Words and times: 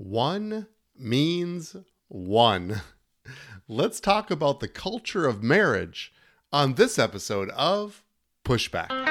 One 0.00 0.66
means 0.98 1.76
one. 2.08 2.80
Let's 3.68 4.00
talk 4.00 4.30
about 4.30 4.60
the 4.60 4.66
culture 4.66 5.28
of 5.28 5.42
marriage 5.42 6.10
on 6.50 6.76
this 6.76 6.98
episode 6.98 7.50
of 7.50 8.02
Pushback. 8.42 9.09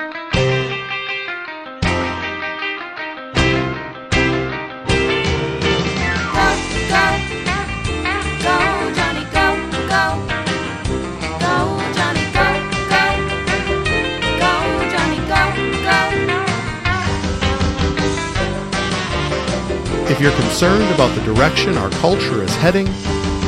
If 20.10 20.20
you're 20.20 20.32
concerned 20.32 20.92
about 20.96 21.14
the 21.16 21.22
direction 21.24 21.78
our 21.78 21.92
culture 21.92 22.42
is 22.42 22.56
heading, 22.56 22.86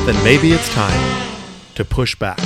then 0.06 0.14
maybe 0.22 0.52
it's 0.52 0.72
time 0.72 1.28
to 1.74 1.84
push 1.84 2.14
back. 2.14 2.38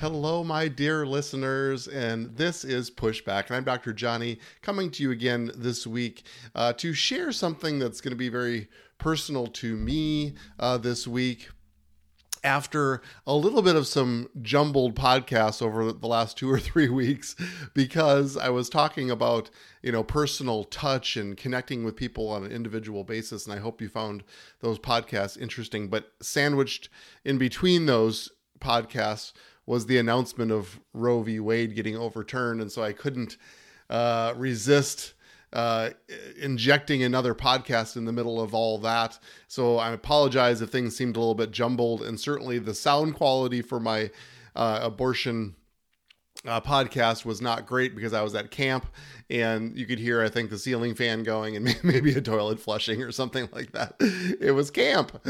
Hello, 0.00 0.42
my 0.42 0.68
dear 0.68 1.04
listeners, 1.04 1.86
and 1.86 2.34
this 2.34 2.64
is 2.64 2.90
Pushback. 2.90 3.48
And 3.48 3.56
I'm 3.56 3.64
Dr. 3.64 3.92
Johnny 3.92 4.38
coming 4.62 4.90
to 4.92 5.02
you 5.02 5.10
again 5.10 5.50
this 5.54 5.86
week 5.86 6.22
uh, 6.54 6.72
to 6.72 6.94
share 6.94 7.30
something 7.30 7.78
that's 7.78 8.00
going 8.00 8.12
to 8.12 8.16
be 8.16 8.30
very 8.30 8.68
personal 8.96 9.48
to 9.48 9.76
me 9.76 10.32
uh, 10.58 10.78
this 10.78 11.06
week, 11.06 11.50
after 12.46 13.02
a 13.26 13.34
little 13.34 13.60
bit 13.60 13.74
of 13.74 13.88
some 13.88 14.30
jumbled 14.40 14.94
podcasts 14.94 15.60
over 15.60 15.92
the 15.92 16.06
last 16.06 16.38
two 16.38 16.48
or 16.48 16.60
three 16.60 16.88
weeks 17.02 17.34
because 17.74 18.36
I 18.36 18.48
was 18.50 18.68
talking 18.68 19.10
about, 19.10 19.50
you 19.82 19.90
know, 19.90 20.04
personal 20.04 20.64
touch 20.64 21.16
and 21.16 21.36
connecting 21.36 21.84
with 21.84 21.96
people 21.96 22.28
on 22.28 22.44
an 22.44 22.52
individual 22.52 23.02
basis. 23.02 23.46
And 23.46 23.54
I 23.54 23.58
hope 23.58 23.82
you 23.82 23.88
found 23.88 24.22
those 24.60 24.78
podcasts 24.78 25.38
interesting. 25.38 25.88
But 25.88 26.12
sandwiched 26.22 26.88
in 27.24 27.36
between 27.36 27.86
those 27.86 28.30
podcasts 28.60 29.32
was 29.66 29.86
the 29.86 29.98
announcement 29.98 30.52
of 30.52 30.78
Roe 30.94 31.22
v. 31.22 31.40
Wade 31.40 31.74
getting 31.74 31.96
overturned. 31.96 32.60
And 32.60 32.70
so 32.70 32.82
I 32.82 32.92
couldn't 32.92 33.36
uh, 33.90 34.34
resist 34.36 35.14
uh, 35.52 35.90
injecting 36.40 37.02
another 37.02 37.34
podcast 37.34 37.96
in 37.96 38.04
the 38.04 38.12
middle 38.12 38.40
of 38.40 38.54
all 38.54 38.78
that. 38.78 39.18
So 39.48 39.78
I 39.78 39.92
apologize 39.92 40.60
if 40.60 40.70
things 40.70 40.96
seemed 40.96 41.16
a 41.16 41.20
little 41.20 41.34
bit 41.34 41.50
jumbled, 41.50 42.02
and 42.02 42.18
certainly 42.18 42.58
the 42.58 42.74
sound 42.74 43.14
quality 43.14 43.62
for 43.62 43.80
my 43.80 44.10
uh, 44.54 44.80
abortion 44.82 45.54
uh, 46.44 46.60
podcast 46.60 47.24
was 47.24 47.40
not 47.40 47.66
great 47.66 47.94
because 47.94 48.12
I 48.12 48.22
was 48.22 48.34
at 48.34 48.50
camp 48.50 48.86
and 49.28 49.76
you 49.76 49.86
could 49.86 49.98
hear, 49.98 50.22
I 50.22 50.28
think, 50.28 50.50
the 50.50 50.58
ceiling 50.58 50.94
fan 50.94 51.24
going 51.24 51.56
and 51.56 51.76
maybe 51.82 52.12
a 52.12 52.20
toilet 52.20 52.60
flushing 52.60 53.02
or 53.02 53.10
something 53.10 53.48
like 53.52 53.72
that. 53.72 53.96
It 54.40 54.54
was 54.54 54.70
camp. 54.70 55.20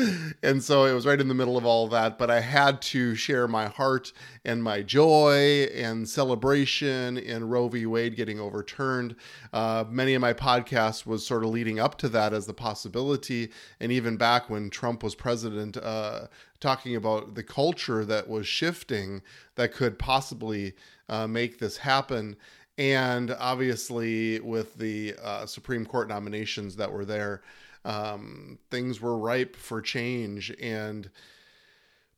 And 0.43 0.63
so 0.63 0.85
it 0.85 0.93
was 0.93 1.07
right 1.07 1.21
in 1.21 1.29
the 1.29 1.35
middle 1.35 1.57
of 1.57 1.65
all 1.65 1.85
of 1.85 1.91
that. 1.93 2.19
But 2.19 2.31
I 2.31 2.41
had 2.41 2.83
to 2.83 3.15
share 3.15 3.49
my 3.49 3.67
heart 3.67 4.13
and 4.45 4.63
my 4.63 4.83
joy 4.83 5.65
and 5.75 6.09
celebration 6.09 7.17
in 7.17 7.49
Roe 7.49 7.69
v. 7.69 7.87
Wade 7.87 8.17
getting 8.17 8.39
overturned. 8.39 9.17
Uh, 9.53 9.85
many 9.89 10.15
of 10.15 10.21
my 10.21 10.35
podcasts 10.35 11.07
was 11.07 11.27
sort 11.27 11.45
of 11.45 11.51
leading 11.51 11.81
up 11.81 11.97
to 11.99 12.09
that 12.11 12.35
as 12.35 12.47
the 12.47 12.55
possibility. 12.55 13.51
And 13.81 13.91
even 13.91 14.17
back 14.17 14.51
when 14.51 14.69
Trump 14.69 15.03
was 15.03 15.15
president, 15.15 15.77
uh, 15.79 16.27
talking 16.61 16.97
about 16.97 17.35
the 17.35 17.43
culture 17.43 18.05
that 18.05 18.29
was 18.29 18.47
shifting 18.47 19.23
that 19.57 19.73
could 19.73 19.99
possibly 19.99 20.75
uh, 21.09 21.27
make 21.27 21.59
this 21.59 21.79
happen. 21.79 22.37
And 22.79 23.31
obviously, 23.39 24.41
with 24.41 24.75
the 24.77 25.15
uh, 25.23 25.47
Supreme 25.47 25.87
Court 25.87 26.09
nominations 26.09 26.77
that 26.77 26.93
were 26.93 27.07
there, 27.07 27.43
um, 27.85 28.59
things 28.71 29.01
were 29.01 29.17
ripe 29.17 29.57
for 29.57 29.81
change. 29.81 30.55
And 30.61 31.09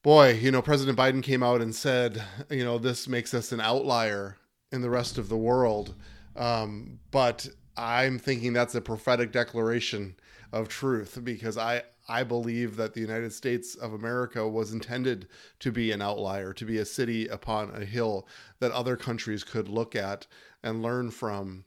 boy, 0.03 0.33
you 0.33 0.51
know, 0.51 0.63
President 0.63 0.99
Biden 0.99 1.23
came 1.23 1.43
out 1.43 1.61
and 1.61 1.75
said, 1.75 2.23
you 2.51 2.65
know, 2.65 2.79
this 2.79 3.07
makes 3.07 3.35
us 3.35 3.53
an 3.53 3.61
outlier 3.61 4.37
in 4.73 4.81
the 4.83 4.91
rest 4.91 5.19
of 5.19 5.29
the 5.29 5.37
world. 5.37 5.95
Um, 6.35 6.99
but 7.11 7.49
I'm 7.77 8.19
thinking 8.19 8.53
that's 8.53 8.75
a 8.75 8.81
prophetic 8.81 9.31
declaration 9.31 10.17
of 10.53 10.69
truth 10.69 11.19
because 11.23 11.57
I, 11.59 11.83
I 12.09 12.23
believe 12.23 12.77
that 12.77 12.95
the 12.95 13.01
United 13.01 13.33
States 13.33 13.75
of 13.75 13.93
America 13.93 14.49
was 14.49 14.73
intended 14.73 15.29
to 15.61 15.71
be 15.71 15.93
an 15.93 16.01
outlier, 16.01 16.53
to 16.55 16.65
be 16.65 16.79
a 16.79 16.85
city 16.85 17.29
upon 17.29 17.71
a 17.75 17.85
hill 17.85 18.27
that 18.61 18.73
other 18.73 18.97
countries 18.97 19.45
could 19.45 19.69
look 19.69 19.95
at 19.95 20.27
and 20.63 20.83
learn 20.83 21.11
from 21.11 21.65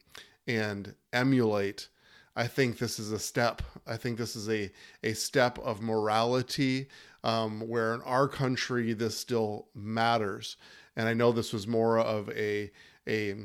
and 0.47 0.96
emulate. 1.13 1.90
I 2.35 2.47
think 2.47 2.78
this 2.78 2.97
is 2.97 3.12
a 3.12 3.19
step. 3.19 3.62
I 3.85 3.97
think 3.97 4.18
this 4.18 4.35
is 4.35 4.50
a, 4.50 4.72
a 5.03 5.13
step 5.13 5.59
of 5.59 5.81
morality 5.81 6.88
um, 7.24 7.62
where 7.68 7.94
in 7.94 8.01
our 8.01 8.28
country 8.28 8.94
this 8.94 9.18
still 9.18 9.68
matters. 9.75 10.57
And 10.96 11.07
I 11.07 11.13
know 11.13 11.31
this 11.31 11.53
was 11.53 11.68
more 11.68 12.00
of 12.00 12.30
a, 12.30 12.72
a 13.07 13.44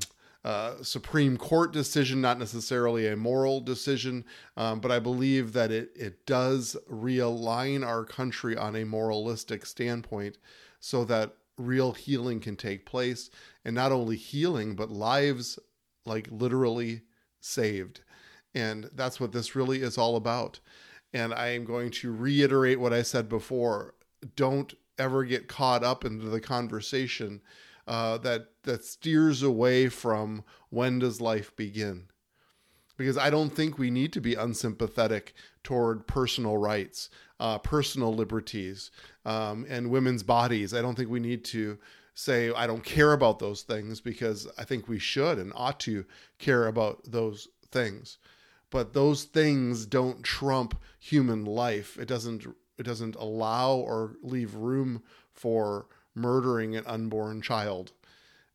Supreme 0.80 1.36
Court 1.36 1.72
decision, 1.72 2.20
not 2.20 2.38
necessarily 2.38 3.08
a 3.08 3.16
moral 3.16 3.60
decision, 3.60 4.24
um, 4.56 4.78
but 4.78 4.92
I 4.92 5.00
believe 5.00 5.52
that 5.54 5.72
it, 5.72 5.90
it 5.96 6.24
does 6.24 6.76
realign 6.88 7.84
our 7.84 8.04
country 8.04 8.56
on 8.56 8.76
a 8.76 8.84
moralistic 8.84 9.66
standpoint 9.66 10.38
so 10.78 11.04
that 11.06 11.34
real 11.58 11.92
healing 11.92 12.38
can 12.38 12.54
take 12.54 12.86
place. 12.86 13.28
And 13.64 13.74
not 13.74 13.90
only 13.90 14.14
healing, 14.14 14.76
but 14.76 14.88
lives 14.88 15.58
like 16.04 16.28
literally 16.30 17.02
saved. 17.40 18.02
And 18.54 18.88
that's 18.94 19.18
what 19.18 19.32
this 19.32 19.56
really 19.56 19.82
is 19.82 19.98
all 19.98 20.14
about. 20.14 20.60
And 21.12 21.34
I 21.34 21.48
am 21.48 21.64
going 21.64 21.90
to 21.90 22.14
reiterate 22.14 22.78
what 22.78 22.92
I 22.92 23.02
said 23.02 23.28
before 23.28 23.94
don't 24.36 24.74
ever 24.96 25.24
get 25.24 25.48
caught 25.48 25.82
up 25.82 26.04
into 26.04 26.26
the 26.26 26.40
conversation 26.40 27.40
uh, 27.86 28.18
that 28.18 28.48
that 28.64 28.84
steers 28.84 29.42
away 29.42 29.88
from 29.88 30.44
when 30.70 30.98
does 30.98 31.20
life 31.20 31.54
begin 31.56 32.08
because 32.96 33.18
I 33.18 33.30
don't 33.30 33.50
think 33.50 33.78
we 33.78 33.90
need 33.90 34.12
to 34.14 34.20
be 34.20 34.34
unsympathetic 34.34 35.34
toward 35.62 36.06
personal 36.06 36.56
rights, 36.56 37.10
uh, 37.38 37.58
personal 37.58 38.14
liberties, 38.14 38.90
um, 39.24 39.66
and 39.68 39.90
women's 39.90 40.22
bodies. 40.22 40.72
I 40.72 40.82
don't 40.82 40.94
think 40.94 41.10
we 41.10 41.20
need 41.20 41.44
to 41.46 41.78
say, 42.14 42.50
I 42.52 42.66
don't 42.66 42.84
care 42.84 43.12
about 43.12 43.38
those 43.38 43.62
things 43.62 44.00
because 44.00 44.48
I 44.56 44.64
think 44.64 44.88
we 44.88 44.98
should 44.98 45.38
and 45.38 45.52
ought 45.54 45.78
to 45.80 46.06
care 46.38 46.66
about 46.66 47.02
those 47.06 47.48
things. 47.70 48.18
But 48.70 48.94
those 48.94 49.24
things 49.24 49.86
don't 49.86 50.22
trump 50.22 50.80
human 50.98 51.44
life. 51.44 51.98
It 51.98 52.08
doesn't 52.08 52.46
it 52.78 52.82
doesn't 52.82 53.16
allow 53.16 53.76
or 53.76 54.16
leave 54.22 54.54
room 54.54 55.02
for 55.32 55.86
murdering 56.16 56.74
an 56.74 56.84
unborn 56.86 57.40
child. 57.42 57.92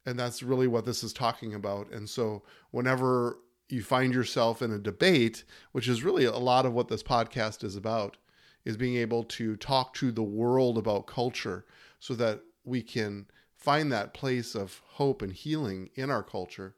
And 0.06 0.20
that's 0.20 0.44
really 0.44 0.68
what 0.68 0.86
this 0.86 1.04
is 1.04 1.14
talking 1.14 1.54
about. 1.54 1.92
And 1.92 2.10
so, 2.10 2.44
whenever 2.72 3.38
you 3.70 3.84
find 3.84 4.14
yourself 4.14 4.62
in 4.62 4.72
a 4.72 4.80
debate, 4.80 5.44
which 5.72 5.88
is 5.88 6.04
really 6.04 6.26
a 6.26 6.32
lot 6.38 6.66
of 6.66 6.74
what 6.74 6.90
this 6.90 7.04
podcast 7.04 7.64
is 7.64 7.76
about, 7.76 8.18
is 8.66 8.78
being 8.78 8.96
able 8.96 9.24
to 9.24 9.56
talk 9.56 9.94
to 9.94 10.12
the 10.12 10.24
world 10.24 10.78
about 10.78 11.08
culture 11.08 11.66
so 12.00 12.14
that 12.16 12.42
we 12.64 12.82
can 12.82 13.28
find 13.56 13.92
that 13.92 14.14
place 14.14 14.56
of 14.56 14.82
hope 14.86 15.22
and 15.22 15.34
healing 15.34 15.90
in 15.96 16.10
our 16.10 16.24
culture. 16.24 16.76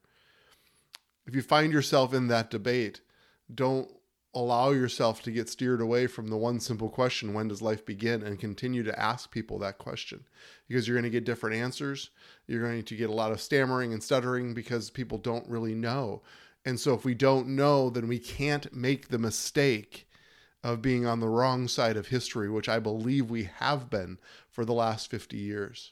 If 1.25 1.35
you 1.35 1.41
find 1.41 1.71
yourself 1.71 2.13
in 2.13 2.27
that 2.27 2.51
debate, 2.51 3.01
don't 3.53 3.89
allow 4.35 4.71
yourself 4.71 5.21
to 5.21 5.31
get 5.31 5.47
steered 5.47 5.79
away 5.79 6.07
from 6.07 6.27
the 6.27 6.37
one 6.37 6.59
simple 6.59 6.89
question 6.89 7.33
when 7.33 7.47
does 7.47 7.61
life 7.61 7.85
begin 7.85 8.23
and 8.23 8.39
continue 8.39 8.81
to 8.83 8.99
ask 8.99 9.29
people 9.29 9.59
that 9.59 9.77
question. 9.77 10.25
Because 10.67 10.87
you're 10.87 10.95
going 10.95 11.03
to 11.03 11.09
get 11.09 11.25
different 11.25 11.55
answers 11.55 12.09
you're 12.47 12.63
going 12.63 12.83
to 12.83 12.95
get 12.95 13.09
a 13.09 13.13
lot 13.13 13.31
of 13.31 13.41
stammering 13.41 13.93
and 13.93 14.03
stuttering 14.03 14.53
because 14.53 14.89
people 14.89 15.17
don't 15.17 15.47
really 15.47 15.75
know. 15.75 16.21
And 16.65 16.79
so 16.79 16.93
if 16.93 17.05
we 17.05 17.13
don't 17.13 17.47
know 17.49 17.89
then 17.89 18.07
we 18.07 18.19
can't 18.19 18.73
make 18.73 19.07
the 19.07 19.19
mistake 19.19 20.07
of 20.63 20.81
being 20.81 21.05
on 21.05 21.19
the 21.19 21.27
wrong 21.27 21.67
side 21.67 21.97
of 21.97 22.07
history 22.07 22.49
which 22.49 22.69
i 22.69 22.79
believe 22.79 23.29
we 23.29 23.49
have 23.57 23.89
been 23.89 24.17
for 24.49 24.63
the 24.65 24.73
last 24.73 25.09
50 25.09 25.37
years. 25.37 25.91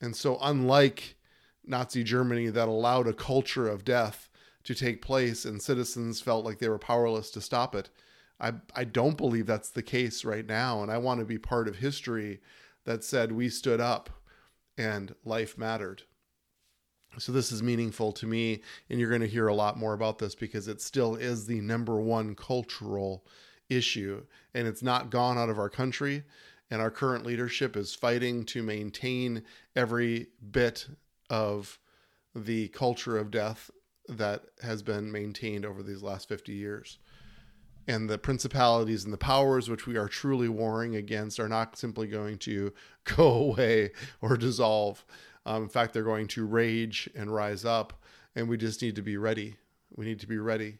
And 0.00 0.14
so 0.14 0.38
unlike 0.40 1.16
nazi 1.64 2.04
germany 2.04 2.48
that 2.48 2.68
allowed 2.68 3.08
a 3.08 3.12
culture 3.12 3.68
of 3.68 3.84
death 3.84 4.28
to 4.66 4.74
take 4.74 5.00
place 5.00 5.44
and 5.44 5.62
citizens 5.62 6.20
felt 6.20 6.44
like 6.44 6.58
they 6.58 6.68
were 6.68 6.78
powerless 6.78 7.30
to 7.30 7.40
stop 7.40 7.74
it. 7.74 7.88
I, 8.40 8.52
I 8.74 8.84
don't 8.84 9.16
believe 9.16 9.46
that's 9.46 9.70
the 9.70 9.82
case 9.82 10.24
right 10.24 10.44
now. 10.44 10.82
And 10.82 10.90
I 10.90 10.98
want 10.98 11.20
to 11.20 11.24
be 11.26 11.38
part 11.38 11.68
of 11.68 11.76
history 11.76 12.40
that 12.84 13.04
said 13.04 13.32
we 13.32 13.48
stood 13.48 13.80
up 13.80 14.10
and 14.76 15.14
life 15.24 15.56
mattered. 15.56 16.02
So 17.18 17.30
this 17.32 17.52
is 17.52 17.62
meaningful 17.62 18.12
to 18.12 18.26
me. 18.26 18.60
And 18.90 18.98
you're 18.98 19.08
going 19.08 19.20
to 19.22 19.28
hear 19.28 19.46
a 19.46 19.54
lot 19.54 19.78
more 19.78 19.94
about 19.94 20.18
this 20.18 20.34
because 20.34 20.66
it 20.66 20.82
still 20.82 21.14
is 21.14 21.46
the 21.46 21.60
number 21.60 22.00
one 22.00 22.34
cultural 22.34 23.24
issue. 23.70 24.24
And 24.52 24.66
it's 24.66 24.82
not 24.82 25.10
gone 25.10 25.38
out 25.38 25.48
of 25.48 25.60
our 25.60 25.70
country. 25.70 26.24
And 26.70 26.82
our 26.82 26.90
current 26.90 27.24
leadership 27.24 27.76
is 27.76 27.94
fighting 27.94 28.44
to 28.46 28.64
maintain 28.64 29.44
every 29.76 30.26
bit 30.50 30.88
of 31.30 31.78
the 32.34 32.68
culture 32.68 33.16
of 33.16 33.30
death 33.30 33.70
that 34.08 34.44
has 34.62 34.82
been 34.82 35.10
maintained 35.10 35.64
over 35.64 35.82
these 35.82 36.02
last 36.02 36.28
50 36.28 36.52
years. 36.52 36.98
And 37.88 38.10
the 38.10 38.18
principalities 38.18 39.04
and 39.04 39.12
the 39.12 39.18
powers 39.18 39.70
which 39.70 39.86
we 39.86 39.96
are 39.96 40.08
truly 40.08 40.48
warring 40.48 40.96
against 40.96 41.38
are 41.38 41.48
not 41.48 41.76
simply 41.76 42.08
going 42.08 42.38
to 42.38 42.72
go 43.04 43.32
away 43.32 43.92
or 44.20 44.36
dissolve. 44.36 45.04
Um, 45.44 45.64
in 45.64 45.68
fact, 45.68 45.94
they're 45.94 46.02
going 46.02 46.26
to 46.28 46.44
rage 46.44 47.08
and 47.14 47.32
rise 47.32 47.64
up, 47.64 48.02
and 48.34 48.48
we 48.48 48.56
just 48.56 48.82
need 48.82 48.96
to 48.96 49.02
be 49.02 49.16
ready. 49.16 49.56
We 49.94 50.04
need 50.04 50.18
to 50.20 50.26
be 50.26 50.38
ready. 50.38 50.78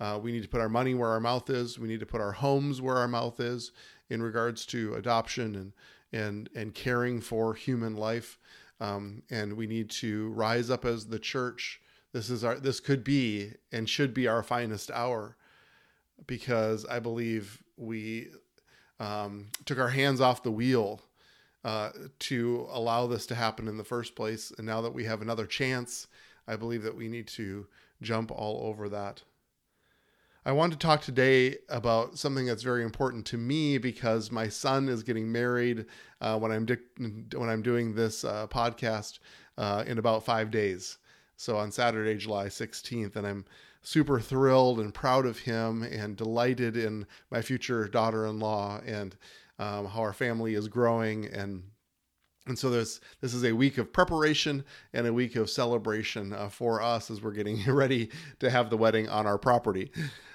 Uh, 0.00 0.18
we 0.22 0.30
need 0.30 0.42
to 0.42 0.48
put 0.48 0.60
our 0.60 0.68
money 0.68 0.94
where 0.94 1.10
our 1.10 1.20
mouth 1.20 1.50
is. 1.50 1.78
We 1.78 1.88
need 1.88 2.00
to 2.00 2.06
put 2.06 2.20
our 2.20 2.32
homes 2.32 2.80
where 2.80 2.96
our 2.96 3.08
mouth 3.08 3.40
is 3.40 3.72
in 4.08 4.22
regards 4.22 4.64
to 4.66 4.94
adoption 4.94 5.54
and 5.54 5.72
and 6.12 6.48
and 6.54 6.74
caring 6.74 7.20
for 7.20 7.54
human 7.54 7.96
life. 7.96 8.38
Um, 8.80 9.22
and 9.28 9.54
we 9.54 9.66
need 9.66 9.90
to 9.90 10.30
rise 10.30 10.70
up 10.70 10.84
as 10.84 11.06
the 11.06 11.18
church. 11.18 11.80
This 12.12 12.30
is 12.30 12.42
our 12.44 12.58
this 12.58 12.80
could 12.80 13.04
be 13.04 13.52
and 13.70 13.88
should 13.88 14.14
be 14.14 14.26
our 14.26 14.42
finest 14.42 14.90
hour, 14.90 15.36
because 16.26 16.86
I 16.86 16.98
believe 17.00 17.62
we 17.76 18.28
um, 18.98 19.48
took 19.64 19.78
our 19.78 19.90
hands 19.90 20.20
off 20.20 20.42
the 20.42 20.50
wheel 20.50 21.02
uh, 21.64 21.90
to 22.20 22.66
allow 22.70 23.06
this 23.06 23.26
to 23.26 23.34
happen 23.34 23.68
in 23.68 23.76
the 23.76 23.84
first 23.84 24.16
place. 24.16 24.52
And 24.56 24.66
now 24.66 24.80
that 24.80 24.94
we 24.94 25.04
have 25.04 25.22
another 25.22 25.46
chance, 25.46 26.06
I 26.46 26.56
believe 26.56 26.82
that 26.82 26.96
we 26.96 27.08
need 27.08 27.28
to 27.28 27.66
jump 28.00 28.30
all 28.30 28.66
over 28.66 28.88
that. 28.88 29.22
I 30.46 30.52
want 30.52 30.72
to 30.72 30.78
talk 30.78 31.02
today 31.02 31.56
about 31.68 32.16
something 32.16 32.46
that's 32.46 32.62
very 32.62 32.82
important 32.82 33.26
to 33.26 33.36
me 33.36 33.76
because 33.76 34.32
my 34.32 34.48
son 34.48 34.88
is 34.88 35.02
getting 35.02 35.30
married 35.30 35.84
uh, 36.22 36.38
when 36.38 36.52
I'm 36.52 36.64
di- 36.64 36.76
when 37.36 37.48
I'm 37.50 37.60
doing 37.60 37.94
this 37.94 38.24
uh, 38.24 38.46
podcast 38.46 39.18
uh, 39.58 39.84
in 39.86 39.98
about 39.98 40.24
five 40.24 40.50
days. 40.50 40.96
So 41.38 41.56
on 41.56 41.70
Saturday, 41.70 42.16
July 42.16 42.46
16th, 42.46 43.14
and 43.14 43.24
I'm 43.24 43.44
super 43.80 44.18
thrilled 44.18 44.80
and 44.80 44.92
proud 44.92 45.24
of 45.24 45.38
him 45.38 45.84
and 45.84 46.16
delighted 46.16 46.76
in 46.76 47.06
my 47.30 47.42
future 47.42 47.86
daughter-in-law 47.86 48.80
and 48.84 49.16
um, 49.60 49.86
how 49.86 50.00
our 50.00 50.12
family 50.12 50.54
is 50.54 50.66
growing 50.66 51.26
and 51.26 51.62
and 52.46 52.58
so 52.58 52.70
there's 52.70 53.00
this 53.20 53.34
is 53.34 53.44
a 53.44 53.52
week 53.52 53.78
of 53.78 53.92
preparation 53.92 54.64
and 54.94 55.06
a 55.06 55.12
week 55.12 55.36
of 55.36 55.50
celebration 55.50 56.32
uh, 56.32 56.48
for 56.48 56.82
us 56.82 57.10
as 57.10 57.22
we're 57.22 57.32
getting 57.32 57.62
ready 57.66 58.10
to 58.40 58.50
have 58.50 58.70
the 58.70 58.76
wedding 58.76 59.08
on 59.08 59.26
our 59.26 59.38
property. 59.38 59.92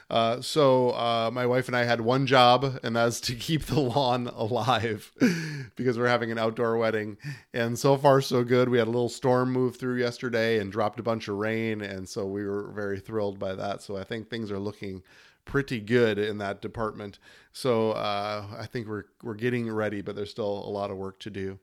Uh, 0.10 0.42
so 0.42 0.92
uh, 0.92 1.30
my 1.34 1.46
wife 1.46 1.68
and 1.68 1.76
I 1.76 1.84
had 1.84 2.02
one 2.02 2.26
job, 2.26 2.80
and 2.84 2.96
that's 2.96 3.20
to 3.22 3.36
keep 3.48 3.66
the 3.66 3.80
lawn 3.80 4.28
alive 4.28 5.12
because 5.76 5.98
we're 5.98 6.08
having 6.08 6.32
an 6.32 6.38
outdoor 6.38 6.78
wedding. 6.78 7.18
And 7.54 7.78
so 7.78 7.98
far, 7.98 8.22
so 8.22 8.44
good. 8.44 8.70
We 8.70 8.78
had 8.78 8.88
a 8.88 8.92
little 8.92 9.10
storm 9.10 9.52
move 9.52 9.78
through 9.78 10.00
yesterday 10.00 10.60
and 10.60 10.72
dropped 10.72 11.00
a 11.00 11.04
bunch 11.04 11.28
of 11.28 11.38
rain, 11.38 11.82
and 11.82 12.08
so 12.08 12.26
we 12.26 12.46
were 12.46 12.72
very 12.72 13.00
thrilled 13.00 13.40
by 13.40 13.56
that. 13.56 13.82
So 13.82 13.98
I 13.98 14.04
think 14.04 14.30
things 14.30 14.52
are 14.52 14.60
looking 14.60 15.04
pretty 15.46 15.80
good 15.80 16.18
in 16.18 16.38
that 16.38 16.62
department. 16.62 17.20
So 17.52 17.92
uh, 17.92 18.46
I 18.58 18.66
think 18.66 18.88
we're 18.88 19.06
we're 19.22 19.34
getting 19.36 19.70
ready, 19.72 20.02
but 20.02 20.16
there's 20.16 20.32
still 20.32 20.66
a 20.66 20.70
lot 20.70 20.92
of 20.92 20.98
work 20.98 21.20
to 21.20 21.30
do. 21.30 21.60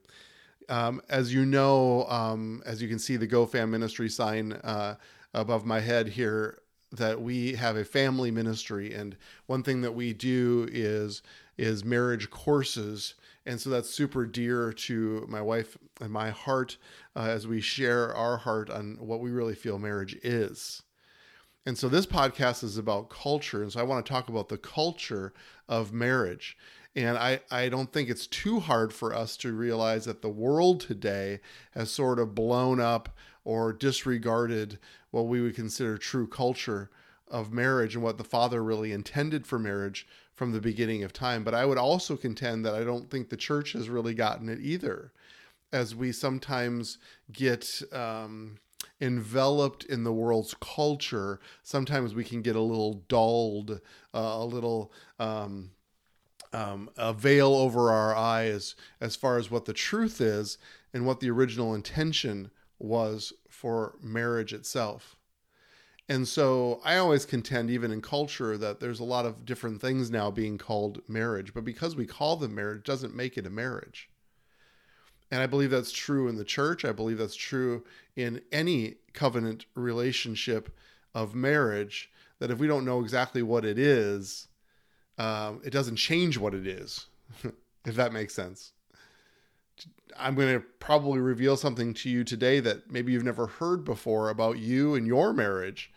Um, 0.69 1.01
as 1.09 1.33
you 1.33 1.45
know, 1.45 2.05
um, 2.07 2.61
as 2.65 2.81
you 2.81 2.87
can 2.87 2.99
see 2.99 3.17
the 3.17 3.27
GoFam 3.27 3.69
Ministry 3.69 4.09
sign 4.09 4.53
uh, 4.53 4.95
above 5.33 5.65
my 5.65 5.79
head 5.79 6.07
here, 6.07 6.60
that 6.91 7.21
we 7.21 7.53
have 7.53 7.77
a 7.77 7.85
family 7.85 8.31
ministry, 8.31 8.93
and 8.93 9.15
one 9.45 9.63
thing 9.63 9.81
that 9.81 9.93
we 9.93 10.13
do 10.13 10.67
is 10.71 11.21
is 11.57 11.85
marriage 11.85 12.29
courses, 12.29 13.13
and 13.45 13.59
so 13.59 13.69
that's 13.69 13.89
super 13.89 14.25
dear 14.25 14.73
to 14.73 15.25
my 15.29 15.41
wife 15.41 15.77
and 15.99 16.11
my 16.11 16.29
heart 16.29 16.77
uh, 17.15 17.21
as 17.21 17.47
we 17.47 17.61
share 17.61 18.13
our 18.15 18.37
heart 18.37 18.69
on 18.69 18.97
what 18.99 19.19
we 19.19 19.31
really 19.31 19.55
feel 19.55 19.77
marriage 19.77 20.15
is. 20.23 20.83
And 21.65 21.77
so 21.77 21.87
this 21.87 22.07
podcast 22.07 22.63
is 22.63 22.77
about 22.77 23.09
culture. 23.09 23.61
And 23.61 23.71
so 23.71 23.79
I 23.79 23.83
want 23.83 24.03
to 24.05 24.11
talk 24.11 24.29
about 24.29 24.49
the 24.49 24.57
culture 24.57 25.33
of 25.69 25.93
marriage. 25.93 26.57
And 26.95 27.17
I, 27.17 27.41
I 27.51 27.69
don't 27.69 27.93
think 27.93 28.09
it's 28.09 28.27
too 28.27 28.59
hard 28.59 28.91
for 28.91 29.13
us 29.13 29.37
to 29.37 29.53
realize 29.53 30.05
that 30.05 30.21
the 30.21 30.29
world 30.29 30.81
today 30.81 31.39
has 31.71 31.91
sort 31.91 32.19
of 32.19 32.35
blown 32.35 32.81
up 32.81 33.15
or 33.43 33.73
disregarded 33.73 34.77
what 35.11 35.27
we 35.27 35.41
would 35.41 35.55
consider 35.55 35.97
true 35.97 36.27
culture 36.27 36.89
of 37.27 37.51
marriage 37.51 37.95
and 37.95 38.03
what 38.03 38.17
the 38.17 38.23
Father 38.23 38.63
really 38.63 38.91
intended 38.91 39.47
for 39.47 39.57
marriage 39.57 40.07
from 40.33 40.51
the 40.51 40.61
beginning 40.61 41.03
of 41.03 41.13
time. 41.13 41.43
But 41.43 41.53
I 41.53 41.65
would 41.65 41.77
also 41.77 42.17
contend 42.17 42.65
that 42.65 42.75
I 42.75 42.83
don't 42.83 43.09
think 43.09 43.29
the 43.29 43.37
church 43.37 43.73
has 43.73 43.89
really 43.89 44.13
gotten 44.13 44.49
it 44.49 44.59
either, 44.59 45.11
as 45.71 45.95
we 45.95 46.11
sometimes 46.11 46.97
get. 47.31 47.81
Um, 47.91 48.59
enveloped 48.99 49.83
in 49.85 50.03
the 50.03 50.13
world's 50.13 50.55
culture, 50.59 51.39
sometimes 51.63 52.13
we 52.13 52.23
can 52.23 52.41
get 52.41 52.55
a 52.55 52.61
little 52.61 53.03
dulled, 53.07 53.79
uh, 54.13 54.17
a 54.17 54.45
little 54.45 54.91
um, 55.19 55.71
um, 56.53 56.89
a 56.97 57.13
veil 57.13 57.53
over 57.53 57.91
our 57.91 58.15
eyes 58.15 58.75
as 58.99 59.15
far 59.15 59.37
as 59.37 59.49
what 59.49 59.65
the 59.65 59.73
truth 59.73 60.19
is 60.21 60.57
and 60.93 61.05
what 61.05 61.19
the 61.19 61.29
original 61.29 61.73
intention 61.73 62.51
was 62.83 63.33
for 63.49 63.95
marriage 64.01 64.53
itself. 64.53 65.15
And 66.09 66.27
so 66.27 66.81
I 66.83 66.97
always 66.97 67.25
contend, 67.25 67.69
even 67.69 67.91
in 67.91 68.01
culture, 68.01 68.57
that 68.57 68.79
there's 68.79 68.99
a 68.99 69.05
lot 69.05 69.25
of 69.25 69.45
different 69.45 69.79
things 69.79 70.11
now 70.11 70.29
being 70.29 70.57
called 70.57 71.01
marriage. 71.07 71.53
But 71.53 71.63
because 71.63 71.95
we 71.95 72.05
call 72.05 72.35
them 72.35 72.55
marriage, 72.55 72.83
doesn't 72.83 73.15
make 73.15 73.37
it 73.37 73.45
a 73.45 73.49
marriage. 73.49 74.09
And 75.29 75.41
I 75.41 75.47
believe 75.47 75.69
that's 75.69 75.93
true 75.93 76.27
in 76.27 76.35
the 76.35 76.43
church. 76.43 76.83
I 76.83 76.91
believe 76.91 77.17
that's 77.17 77.35
true 77.35 77.85
in 78.17 78.41
any 78.51 78.95
covenant 79.13 79.65
relationship 79.75 80.75
of 81.13 81.33
marriage. 81.33 82.11
That 82.39 82.51
if 82.51 82.59
we 82.59 82.67
don't 82.67 82.85
know 82.85 82.99
exactly 82.99 83.43
what 83.43 83.63
it 83.63 83.79
is, 83.79 84.47
um, 85.17 85.61
it 85.63 85.69
doesn't 85.69 85.95
change 85.95 86.37
what 86.37 86.53
it 86.53 86.67
is, 86.67 87.05
if 87.85 87.95
that 87.95 88.11
makes 88.11 88.33
sense. 88.33 88.73
I'm 90.17 90.35
going 90.35 90.53
to 90.53 90.65
probably 90.79 91.19
reveal 91.19 91.57
something 91.57 91.93
to 91.95 92.09
you 92.09 92.23
today 92.23 92.59
that 92.59 92.91
maybe 92.91 93.11
you've 93.11 93.23
never 93.23 93.47
heard 93.47 93.83
before 93.83 94.29
about 94.29 94.57
you 94.57 94.95
and 94.95 95.07
your 95.07 95.33
marriage. 95.33 95.91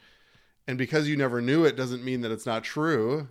And 0.66 0.78
because 0.78 1.08
you 1.08 1.16
never 1.16 1.40
knew 1.40 1.64
it 1.64 1.76
doesn't 1.76 2.04
mean 2.04 2.22
that 2.22 2.30
it's 2.30 2.46
not 2.46 2.64
true, 2.64 3.28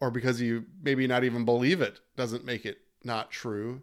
or 0.00 0.10
because 0.10 0.40
you 0.40 0.66
maybe 0.82 1.06
not 1.06 1.24
even 1.24 1.44
believe 1.44 1.80
it 1.80 2.00
doesn't 2.16 2.44
make 2.44 2.64
it 2.64 2.78
not 3.02 3.30
true 3.30 3.82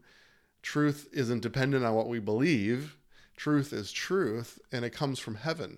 truth 0.67 1.07
isn't 1.13 1.39
dependent 1.39 1.85
on 1.85 1.93
what 1.93 2.09
we 2.09 2.19
believe. 2.19 2.97
Truth 3.37 3.71
is 3.71 3.89
truth, 3.91 4.59
and 4.69 4.83
it 4.83 4.89
comes 4.89 5.17
from 5.17 5.35
heaven. 5.35 5.77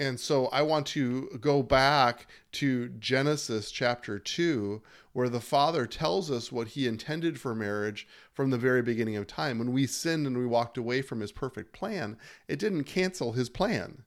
And 0.00 0.18
so 0.18 0.46
I 0.46 0.62
want 0.62 0.86
to 0.88 1.38
go 1.40 1.62
back 1.62 2.26
to 2.52 2.88
Genesis 2.88 3.70
chapter 3.70 4.18
2, 4.18 4.82
where 5.12 5.28
the 5.28 5.40
Father 5.40 5.86
tells 5.86 6.30
us 6.30 6.50
what 6.50 6.68
He 6.68 6.88
intended 6.88 7.38
for 7.38 7.54
marriage 7.54 8.06
from 8.32 8.50
the 8.50 8.58
very 8.58 8.82
beginning 8.82 9.16
of 9.16 9.28
time. 9.28 9.58
When 9.58 9.72
we 9.72 9.86
sinned 9.86 10.26
and 10.26 10.36
we 10.36 10.46
walked 10.46 10.76
away 10.76 11.00
from 11.00 11.20
His 11.20 11.30
perfect 11.30 11.72
plan, 11.72 12.16
it 12.48 12.58
didn't 12.58 12.84
cancel 12.84 13.32
His 13.32 13.48
plan, 13.48 14.02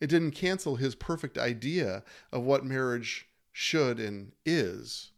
it 0.00 0.08
didn't 0.08 0.32
cancel 0.32 0.76
His 0.76 0.96
perfect 0.96 1.38
idea 1.38 2.02
of 2.32 2.42
what 2.42 2.64
marriage 2.64 3.28
should 3.52 4.00
and 4.00 4.32
is. 4.44 5.12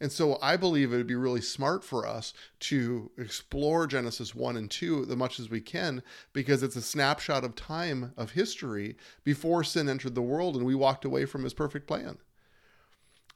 And 0.00 0.10
so 0.10 0.38
I 0.42 0.56
believe 0.56 0.92
it 0.92 0.96
would 0.96 1.06
be 1.06 1.14
really 1.14 1.40
smart 1.40 1.84
for 1.84 2.06
us 2.06 2.34
to 2.60 3.10
explore 3.16 3.86
Genesis 3.86 4.34
1 4.34 4.56
and 4.56 4.70
2 4.70 5.06
as 5.08 5.16
much 5.16 5.38
as 5.38 5.48
we 5.48 5.60
can 5.60 6.02
because 6.32 6.62
it's 6.62 6.76
a 6.76 6.82
snapshot 6.82 7.44
of 7.44 7.54
time 7.54 8.12
of 8.16 8.32
history 8.32 8.96
before 9.22 9.62
sin 9.62 9.88
entered 9.88 10.14
the 10.14 10.22
world 10.22 10.56
and 10.56 10.66
we 10.66 10.74
walked 10.74 11.04
away 11.04 11.24
from 11.24 11.44
his 11.44 11.54
perfect 11.54 11.86
plan. 11.86 12.18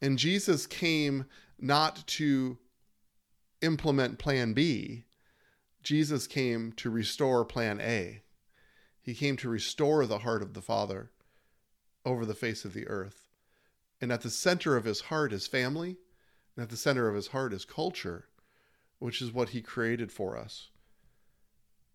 And 0.02 0.18
Jesus 0.18 0.66
came 0.66 1.26
not 1.58 2.06
to 2.08 2.58
implement 3.62 4.18
plan 4.18 4.52
B, 4.52 5.04
Jesus 5.82 6.26
came 6.26 6.72
to 6.72 6.90
restore 6.90 7.44
plan 7.44 7.80
A. 7.80 8.22
He 9.00 9.14
came 9.14 9.36
to 9.38 9.48
restore 9.48 10.04
the 10.06 10.18
heart 10.18 10.42
of 10.42 10.52
the 10.52 10.60
Father 10.60 11.12
over 12.04 12.26
the 12.26 12.34
face 12.34 12.64
of 12.64 12.74
the 12.74 12.86
earth. 12.88 13.28
And 14.00 14.12
at 14.12 14.20
the 14.20 14.30
center 14.30 14.76
of 14.76 14.84
his 14.84 15.02
heart 15.02 15.32
is 15.32 15.46
family 15.46 15.96
and 16.58 16.64
at 16.64 16.70
the 16.70 16.76
center 16.76 17.06
of 17.06 17.14
his 17.14 17.28
heart 17.28 17.52
is 17.52 17.64
culture, 17.64 18.24
which 18.98 19.22
is 19.22 19.32
what 19.32 19.50
he 19.50 19.62
created 19.62 20.10
for 20.10 20.36
us. 20.36 20.70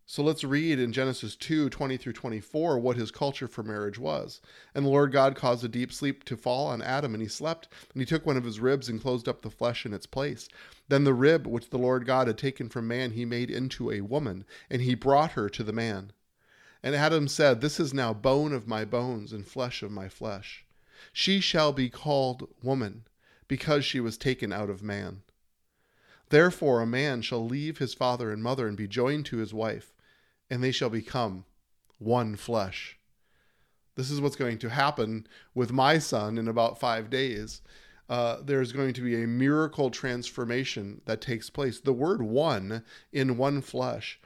So 0.06 0.22
let's 0.22 0.42
read 0.42 0.80
in 0.80 0.90
Genesis 0.90 1.36
2 1.36 1.68
20 1.68 1.98
through 1.98 2.14
24 2.14 2.78
what 2.78 2.96
his 2.96 3.10
culture 3.10 3.46
for 3.46 3.62
marriage 3.62 3.98
was. 3.98 4.40
And 4.74 4.86
the 4.86 4.90
Lord 4.90 5.12
God 5.12 5.36
caused 5.36 5.64
a 5.64 5.68
deep 5.68 5.92
sleep 5.92 6.24
to 6.24 6.36
fall 6.38 6.66
on 6.68 6.80
Adam, 6.80 7.12
and 7.12 7.22
he 7.22 7.28
slept. 7.28 7.68
And 7.92 8.00
he 8.00 8.06
took 8.06 8.24
one 8.24 8.38
of 8.38 8.44
his 8.44 8.58
ribs 8.58 8.88
and 8.88 9.02
closed 9.02 9.28
up 9.28 9.42
the 9.42 9.50
flesh 9.50 9.84
in 9.84 9.92
its 9.92 10.06
place. 10.06 10.48
Then 10.88 11.04
the 11.04 11.12
rib 11.12 11.46
which 11.46 11.68
the 11.68 11.76
Lord 11.76 12.06
God 12.06 12.26
had 12.26 12.38
taken 12.38 12.70
from 12.70 12.88
man, 12.88 13.10
he 13.10 13.26
made 13.26 13.50
into 13.50 13.90
a 13.90 14.00
woman, 14.00 14.46
and 14.70 14.80
he 14.80 14.94
brought 14.94 15.32
her 15.32 15.50
to 15.50 15.62
the 15.62 15.74
man. 15.74 16.10
And 16.82 16.94
Adam 16.94 17.28
said, 17.28 17.60
This 17.60 17.78
is 17.78 17.92
now 17.92 18.14
bone 18.14 18.54
of 18.54 18.66
my 18.66 18.86
bones 18.86 19.30
and 19.30 19.46
flesh 19.46 19.82
of 19.82 19.90
my 19.90 20.08
flesh. 20.08 20.64
She 21.12 21.40
shall 21.40 21.74
be 21.74 21.90
called 21.90 22.48
woman 22.62 23.04
because 23.48 23.84
she 23.84 24.00
was 24.00 24.16
taken 24.16 24.52
out 24.52 24.70
of 24.70 24.82
man. 24.82 25.22
Therefore, 26.30 26.80
a 26.80 26.86
man 26.86 27.22
shall 27.22 27.44
leave 27.44 27.78
his 27.78 27.94
father 27.94 28.32
and 28.32 28.42
mother 28.42 28.66
and 28.66 28.76
be 28.76 28.88
joined 28.88 29.26
to 29.26 29.36
his 29.36 29.52
wife, 29.52 29.94
and 30.50 30.62
they 30.62 30.72
shall 30.72 30.90
become 30.90 31.44
one 31.98 32.36
flesh. 32.36 32.98
This 33.94 34.10
is 34.10 34.20
what's 34.20 34.36
going 34.36 34.58
to 34.58 34.70
happen 34.70 35.26
with 35.54 35.72
my 35.72 35.98
son 35.98 36.38
in 36.38 36.48
about 36.48 36.80
five 36.80 37.10
days. 37.10 37.60
Uh, 38.08 38.38
there's 38.42 38.72
going 38.72 38.92
to 38.94 39.00
be 39.00 39.22
a 39.22 39.26
miracle 39.26 39.90
transformation 39.90 41.00
that 41.06 41.20
takes 41.20 41.48
place. 41.48 41.80
The 41.80 41.92
word 41.92 42.20
one 42.20 42.82
in 43.12 43.36
one 43.36 43.62
flesh 43.62 44.18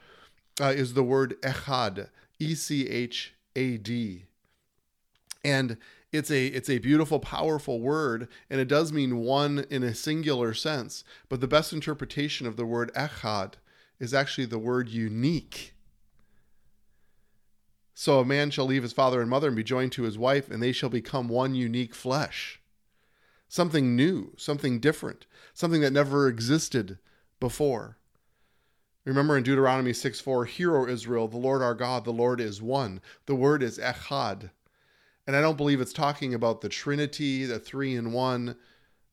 uh, 0.59 0.73
is 0.75 0.93
the 0.93 1.03
word 1.03 1.39
echad, 1.41 2.09
E 2.39 2.55
C 2.55 2.87
H 2.89 3.33
A 3.55 3.77
D. 3.77 4.25
And 5.43 5.77
it's 6.11 6.31
a 6.31 6.47
it's 6.47 6.69
a 6.69 6.79
beautiful 6.79 7.19
powerful 7.19 7.79
word 7.79 8.27
and 8.49 8.59
it 8.59 8.67
does 8.67 8.91
mean 8.91 9.17
one 9.17 9.65
in 9.69 9.83
a 9.83 9.93
singular 9.93 10.53
sense 10.53 11.03
but 11.27 11.41
the 11.41 11.47
best 11.47 11.71
interpretation 11.71 12.47
of 12.47 12.55
the 12.55 12.65
word 12.65 12.91
echad 12.93 13.53
is 13.99 14.13
actually 14.13 14.45
the 14.45 14.59
word 14.59 14.89
unique 14.89 15.73
so 17.93 18.19
a 18.19 18.25
man 18.25 18.49
shall 18.49 18.65
leave 18.65 18.83
his 18.83 18.93
father 18.93 19.21
and 19.21 19.29
mother 19.29 19.47
and 19.47 19.55
be 19.55 19.63
joined 19.63 19.91
to 19.91 20.03
his 20.03 20.17
wife 20.17 20.49
and 20.49 20.63
they 20.63 20.71
shall 20.71 20.89
become 20.89 21.27
one 21.27 21.53
unique 21.53 21.93
flesh 21.93 22.59
something 23.47 23.95
new 23.95 24.33
something 24.37 24.79
different 24.79 25.25
something 25.53 25.81
that 25.81 25.93
never 25.93 26.27
existed 26.27 26.97
before 27.39 27.97
Remember 29.05 29.35
in 29.37 29.43
Deuteronomy 29.43 29.93
6 29.93 30.19
4, 30.19 30.45
Hear, 30.45 30.77
O 30.77 30.85
Israel, 30.85 31.27
the 31.27 31.37
Lord 31.37 31.63
our 31.63 31.73
God, 31.73 32.05
the 32.05 32.11
Lord 32.11 32.39
is 32.39 32.61
one. 32.61 33.01
The 33.25 33.33
word 33.33 33.63
is 33.63 33.79
echad. 33.79 34.51
And 35.29 35.35
I 35.35 35.41
don't 35.41 35.57
believe 35.57 35.79
it's 35.79 35.93
talking 35.93 36.33
about 36.33 36.61
the 36.61 36.69
Trinity, 36.69 37.45
the 37.45 37.59
three 37.59 37.93
in 37.93 38.13
one. 38.13 38.55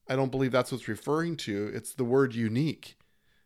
I 0.08 0.16
don't 0.16 0.30
believe 0.30 0.50
that's 0.50 0.72
what's 0.72 0.88
referring 0.88 1.36
to. 1.36 1.70
It's 1.74 1.92
the 1.92 2.04
word 2.04 2.34
unique. 2.34 2.96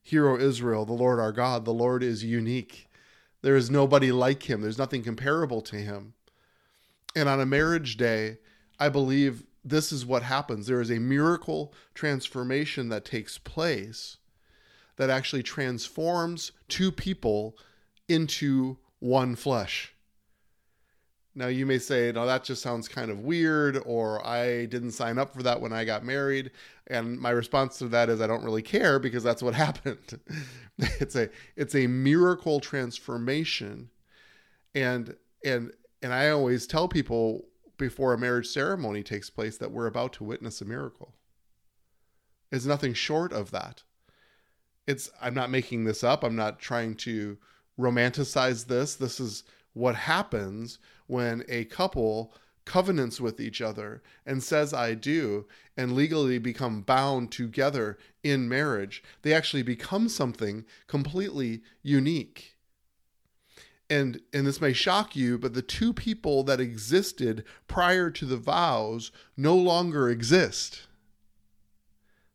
Hero 0.05 0.39
Israel, 0.39 0.85
the 0.85 0.93
Lord 0.93 1.19
our 1.19 1.33
God, 1.33 1.65
the 1.65 1.73
Lord 1.73 2.05
is 2.05 2.23
unique. 2.23 2.87
There 3.43 3.57
is 3.57 3.73
nobody 3.73 4.13
like 4.13 4.49
him, 4.49 4.61
there's 4.61 4.79
nothing 4.79 5.03
comparable 5.03 5.63
to 5.63 5.79
him. 5.79 6.15
And 7.17 7.29
on 7.29 7.41
a 7.41 7.45
marriage 7.45 7.97
day, 7.97 8.39
I 8.79 8.89
believe 8.89 9.43
this 9.65 9.91
is 9.91 10.07
what 10.07 10.23
happens. 10.23 10.69
There 10.69 10.81
is 10.81 10.93
a 10.93 11.01
miracle 11.01 11.75
transformation 11.93 12.89
that 12.91 13.05
takes 13.05 13.37
place 13.37 14.19
that 14.95 15.11
actually 15.11 15.43
transforms 15.43 16.53
two 16.69 16.93
people 16.93 17.59
into 18.09 18.79
one 19.01 19.35
flesh. 19.35 19.93
Now, 21.35 21.47
you 21.47 21.65
may 21.65 21.79
say, 21.79 22.11
no, 22.13 22.27
that 22.27 22.43
just 22.43 22.61
sounds 22.61 22.89
kind 22.89 23.11
of 23.11 23.21
weird, 23.21 23.81
or 23.87 24.27
I 24.27 24.67
didn't 24.67 24.91
sign 24.93 25.17
up 25.17 25.33
for 25.33 25.45
that 25.45 25.61
when 25.61 25.73
I 25.73 25.85
got 25.85 26.05
married. 26.05 26.51
And 26.89 27.21
my 27.21 27.31
response 27.31 27.79
to 27.79 27.89
that 27.89 28.09
is, 28.09 28.21
I 28.21 28.27
don't 28.27 28.43
really 28.43 28.63
care 28.63 28.99
because 28.99 29.23
that's 29.23 29.43
what 29.43 29.55
happened. 29.67 30.21
it's 30.79 31.15
a 31.15 31.31
it's 31.57 31.75
a 31.75 31.87
miracle 31.87 32.59
transformation, 32.59 33.91
and 34.75 35.15
and 35.45 35.73
and 36.03 36.13
I 36.13 36.31
always 36.31 36.67
tell 36.67 36.89
people 36.89 37.47
before 37.77 38.13
a 38.13 38.19
marriage 38.19 38.49
ceremony 38.49 39.03
takes 39.03 39.31
place 39.31 39.57
that 39.59 39.71
we're 39.71 39.87
about 39.87 40.13
to 40.15 40.25
witness 40.25 40.61
a 40.61 40.65
miracle. 40.65 41.15
It's 42.51 42.67
nothing 42.67 42.95
short 42.95 43.33
of 43.33 43.53
that. 43.53 43.85
It's 44.87 45.11
I'm 45.21 45.35
not 45.35 45.51
making 45.51 45.85
this 45.85 46.03
up. 46.03 46.25
I'm 46.25 46.37
not 46.37 46.59
trying 46.59 46.97
to 46.97 47.39
romanticize 47.79 48.67
this. 48.67 48.97
This 48.97 49.21
is 49.21 49.45
what 49.73 49.95
happens 49.95 50.79
when 51.07 51.45
a 51.49 51.65
couple 51.65 52.33
covenants 52.65 53.21
with 53.21 53.41
each 53.41 53.61
other 53.61 54.03
and 54.25 54.43
says 54.43 54.73
I 54.73 54.95
do 54.95 55.47
and 55.77 55.95
legally 55.95 56.39
become 56.39 56.83
bound 56.83 57.33
together 57.33 57.99
in 58.23 58.49
marriage, 58.49 59.03
they 59.23 59.33
actually 59.33 59.63
become 59.63 60.09
something 60.09 60.65
completely 60.87 61.63
unique. 61.83 62.57
And 63.89 64.21
and 64.33 64.47
this 64.47 64.61
may 64.61 64.73
shock 64.73 65.17
you, 65.17 65.37
but 65.37 65.55
the 65.55 65.63
two 65.63 65.93
people 65.93 66.45
that 66.45 66.61
existed 66.61 67.45
prior 67.67 68.09
to 68.11 68.25
the 68.25 68.37
vows 68.37 69.11
no 69.37 69.57
longer 69.57 70.09
exist. 70.09 70.83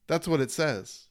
That's 0.07 0.27
what 0.27 0.41
it 0.41 0.51
says. 0.51 1.07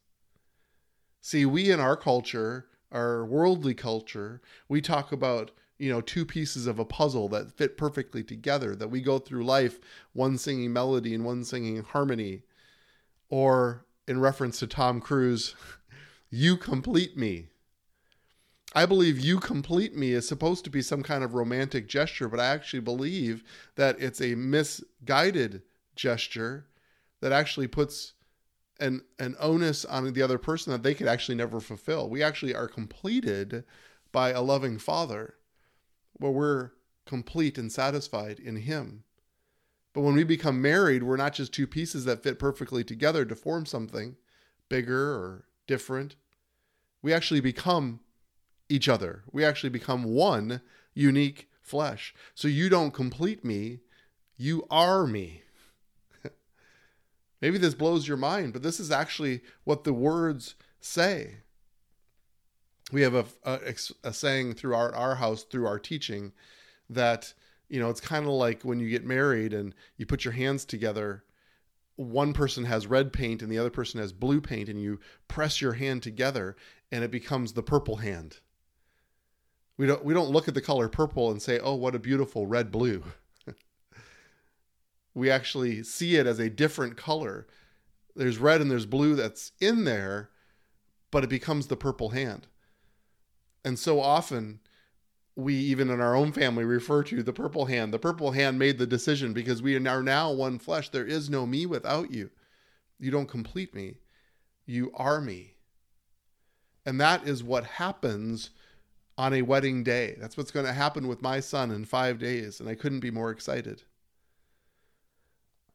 See, 1.22 1.46
we 1.46 1.70
in 1.70 1.80
our 1.80 1.96
culture, 1.96 2.66
our 2.92 3.24
worldly 3.24 3.72
culture, 3.72 4.42
we 4.68 4.82
talk 4.82 5.12
about 5.12 5.50
you 5.78 5.90
know 5.90 6.00
two 6.00 6.24
pieces 6.24 6.66
of 6.66 6.78
a 6.78 6.84
puzzle 6.84 7.28
that 7.28 7.52
fit 7.52 7.76
perfectly 7.76 8.22
together 8.22 8.76
that 8.76 8.90
we 8.90 9.00
go 9.00 9.18
through 9.18 9.44
life 9.44 9.80
one 10.12 10.38
singing 10.38 10.72
melody 10.72 11.14
and 11.14 11.24
one 11.24 11.44
singing 11.44 11.82
harmony. 11.82 12.42
Or 13.28 13.84
in 14.06 14.20
reference 14.20 14.58
to 14.60 14.66
Tom 14.66 15.00
Cruise 15.00 15.54
you 16.30 16.56
complete 16.56 17.16
me. 17.16 17.48
I 18.76 18.86
believe 18.86 19.20
you 19.20 19.38
complete 19.38 19.94
me 19.94 20.12
is 20.12 20.26
supposed 20.26 20.64
to 20.64 20.70
be 20.70 20.82
some 20.82 21.02
kind 21.02 21.22
of 21.22 21.34
romantic 21.34 21.88
gesture 21.88 22.28
but 22.28 22.40
I 22.40 22.46
actually 22.46 22.80
believe 22.80 23.42
that 23.76 23.96
it's 24.00 24.20
a 24.20 24.34
misguided 24.34 25.62
gesture 25.96 26.66
that 27.20 27.32
actually 27.32 27.68
puts 27.68 28.14
an 28.80 29.02
an 29.18 29.36
onus 29.38 29.84
on 29.84 30.12
the 30.12 30.22
other 30.22 30.38
person 30.38 30.72
that 30.72 30.82
they 30.82 30.94
could 30.94 31.06
actually 31.06 31.36
never 31.36 31.60
fulfill. 31.60 32.08
We 32.08 32.22
actually 32.22 32.54
are 32.54 32.68
completed 32.68 33.64
by 34.12 34.30
a 34.30 34.42
loving 34.42 34.78
father 34.78 35.34
where 36.14 36.32
we're 36.32 36.70
complete 37.06 37.58
and 37.58 37.70
satisfied 37.70 38.38
in 38.38 38.56
Him. 38.56 39.04
But 39.92 40.02
when 40.02 40.14
we 40.14 40.24
become 40.24 40.60
married, 40.60 41.02
we're 41.02 41.16
not 41.16 41.34
just 41.34 41.52
two 41.52 41.66
pieces 41.66 42.04
that 42.04 42.22
fit 42.22 42.38
perfectly 42.38 42.82
together 42.82 43.24
to 43.24 43.36
form 43.36 43.64
something 43.66 44.16
bigger 44.68 45.14
or 45.14 45.44
different. 45.66 46.16
We 47.00 47.12
actually 47.12 47.40
become 47.40 48.00
each 48.68 48.88
other. 48.88 49.22
We 49.30 49.44
actually 49.44 49.70
become 49.70 50.04
one 50.04 50.62
unique 50.94 51.48
flesh. 51.60 52.14
So 52.34 52.48
you 52.48 52.68
don't 52.68 52.92
complete 52.92 53.44
me, 53.44 53.80
you 54.36 54.66
are 54.70 55.06
me. 55.06 55.42
Maybe 57.40 57.58
this 57.58 57.74
blows 57.74 58.08
your 58.08 58.16
mind, 58.16 58.52
but 58.52 58.62
this 58.62 58.80
is 58.80 58.90
actually 58.90 59.42
what 59.64 59.84
the 59.84 59.92
words 59.92 60.54
say 60.80 61.38
we 62.92 63.02
have 63.02 63.14
a, 63.14 63.24
a, 63.44 63.74
a 64.04 64.12
saying 64.12 64.54
through 64.54 64.74
our, 64.74 64.94
our 64.94 65.14
house 65.14 65.44
through 65.44 65.66
our 65.66 65.78
teaching 65.78 66.32
that 66.90 67.32
you 67.68 67.80
know 67.80 67.90
it's 67.90 68.00
kind 68.00 68.26
of 68.26 68.32
like 68.32 68.62
when 68.62 68.78
you 68.78 68.88
get 68.88 69.04
married 69.04 69.52
and 69.52 69.74
you 69.96 70.06
put 70.06 70.24
your 70.24 70.32
hands 70.32 70.64
together 70.64 71.24
one 71.96 72.32
person 72.32 72.64
has 72.64 72.86
red 72.86 73.12
paint 73.12 73.42
and 73.42 73.50
the 73.50 73.58
other 73.58 73.70
person 73.70 74.00
has 74.00 74.12
blue 74.12 74.40
paint 74.40 74.68
and 74.68 74.80
you 74.80 74.98
press 75.28 75.60
your 75.60 75.74
hand 75.74 76.02
together 76.02 76.56
and 76.90 77.04
it 77.04 77.10
becomes 77.10 77.52
the 77.52 77.62
purple 77.62 77.96
hand. 77.96 78.38
We 79.76 79.86
don't 79.86 80.04
we 80.04 80.14
don't 80.14 80.30
look 80.30 80.48
at 80.48 80.54
the 80.54 80.60
color 80.60 80.88
purple 80.88 81.30
and 81.30 81.40
say 81.40 81.58
oh 81.58 81.74
what 81.74 81.94
a 81.94 82.00
beautiful 82.00 82.46
red 82.46 82.70
blue. 82.70 83.02
We 85.16 85.30
actually 85.30 85.84
see 85.84 86.16
it 86.16 86.26
as 86.26 86.40
a 86.40 86.50
different 86.50 86.96
color. 86.96 87.46
There's 88.16 88.38
red 88.38 88.60
and 88.60 88.68
there's 88.68 88.84
blue 88.84 89.14
that's 89.14 89.52
in 89.60 89.84
there 89.84 90.30
but 91.12 91.22
it 91.22 91.30
becomes 91.30 91.68
the 91.68 91.76
purple 91.76 92.08
hand 92.08 92.48
and 93.64 93.78
so 93.78 94.00
often 94.00 94.60
we 95.36 95.54
even 95.54 95.90
in 95.90 96.00
our 96.00 96.14
own 96.14 96.32
family 96.32 96.64
refer 96.64 97.02
to 97.02 97.22
the 97.22 97.32
purple 97.32 97.66
hand. 97.66 97.92
The 97.92 97.98
purple 97.98 98.32
hand 98.32 98.58
made 98.58 98.78
the 98.78 98.86
decision 98.86 99.32
because 99.32 99.62
we 99.62 99.74
are 99.74 100.02
now 100.02 100.32
one 100.32 100.58
flesh. 100.58 100.90
There 100.90 101.06
is 101.06 101.28
no 101.28 101.44
me 101.46 101.66
without 101.66 102.12
you. 102.12 102.30
You 103.00 103.10
don't 103.10 103.28
complete 103.28 103.74
me. 103.74 103.96
You 104.66 104.92
are 104.94 105.20
me. 105.20 105.54
And 106.86 107.00
that 107.00 107.26
is 107.26 107.42
what 107.42 107.64
happens 107.64 108.50
on 109.18 109.32
a 109.32 109.42
wedding 109.42 109.82
day. 109.82 110.16
That's 110.20 110.36
what's 110.36 110.50
going 110.50 110.66
to 110.66 110.72
happen 110.72 111.08
with 111.08 111.22
my 111.22 111.40
son 111.40 111.70
in 111.70 111.84
five 111.84 112.18
days. 112.18 112.60
And 112.60 112.68
I 112.68 112.74
couldn't 112.74 113.00
be 113.00 113.10
more 113.10 113.30
excited. 113.30 113.82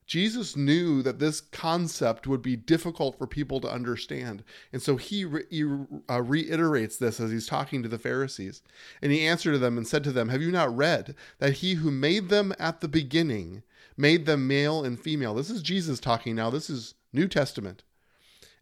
Jesus 0.10 0.56
knew 0.56 1.04
that 1.04 1.20
this 1.20 1.40
concept 1.40 2.26
would 2.26 2.42
be 2.42 2.56
difficult 2.56 3.16
for 3.20 3.28
people 3.28 3.62
to 3.62 3.72
understand. 3.72 4.44
And 4.74 4.82
so 4.82 4.96
he, 4.96 5.24
re- 5.24 5.44
he 5.52 5.64
uh, 6.10 6.24
reiterates 6.24 6.98
this 6.98 7.20
as 7.20 7.30
he's 7.30 7.46
talking 7.46 7.84
to 7.84 7.90
the 7.90 8.00
Pharisees. 8.00 8.64
And 9.04 9.12
he 9.12 9.28
answered 9.28 9.52
to 9.52 9.60
them 9.60 9.78
and 9.78 9.88
said 9.88 10.04
to 10.06 10.12
them, 10.12 10.30
Have 10.30 10.42
you 10.42 10.52
not 10.52 10.76
read 10.76 11.14
that 11.38 11.58
he 11.58 11.76
who 11.76 11.92
made 11.92 12.30
them 12.30 12.56
at 12.58 12.82
the 12.82 12.88
beginning 12.88 13.62
made 13.96 14.26
them 14.26 14.48
male 14.48 14.84
and 14.84 15.00
female? 15.00 15.36
This 15.36 15.52
is 15.52 15.62
Jesus 15.62 16.00
talking 16.00 16.36
now. 16.36 16.50
This 16.50 16.72
is 16.72 16.96
New 17.14 17.28
Testament. 17.28 17.84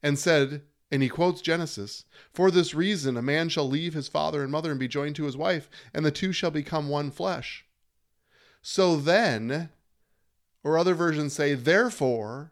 And 0.04 0.20
said, 0.20 0.64
and 0.92 1.02
he 1.02 1.08
quotes 1.08 1.40
Genesis 1.40 2.04
For 2.34 2.52
this 2.52 2.74
reason, 2.74 3.16
a 3.16 3.22
man 3.22 3.48
shall 3.48 3.70
leave 3.70 3.94
his 3.94 4.10
father 4.10 4.44
and 4.44 4.52
mother 4.52 4.70
and 4.72 4.80
be 4.80 4.90
joined 4.90 5.16
to 5.16 5.24
his 5.24 5.38
wife, 5.38 5.70
and 5.94 6.06
the 6.06 6.12
two 6.12 6.34
shall 6.34 6.52
become 6.52 6.90
one 6.90 7.10
flesh. 7.10 7.66
So 8.62 8.98
then, 8.98 9.70
or 10.64 10.78
other 10.78 10.94
versions 10.94 11.34
say, 11.34 11.54
therefore, 11.54 12.52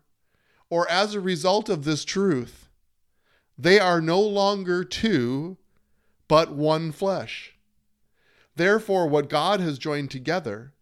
or 0.70 0.90
as 0.90 1.14
a 1.14 1.20
result 1.20 1.70
of 1.70 1.84
this 1.84 2.06
truth, 2.06 2.70
they 3.58 3.80
are 3.80 4.02
no 4.02 4.20
longer 4.20 4.84
two, 4.84 5.58
but 6.28 6.52
one 6.52 6.92
flesh. 6.92 7.56
Therefore, 8.56 9.08
what 9.08 9.30
God 9.30 9.60
has 9.60 9.78
joined 9.78 10.12
together, 10.12 10.74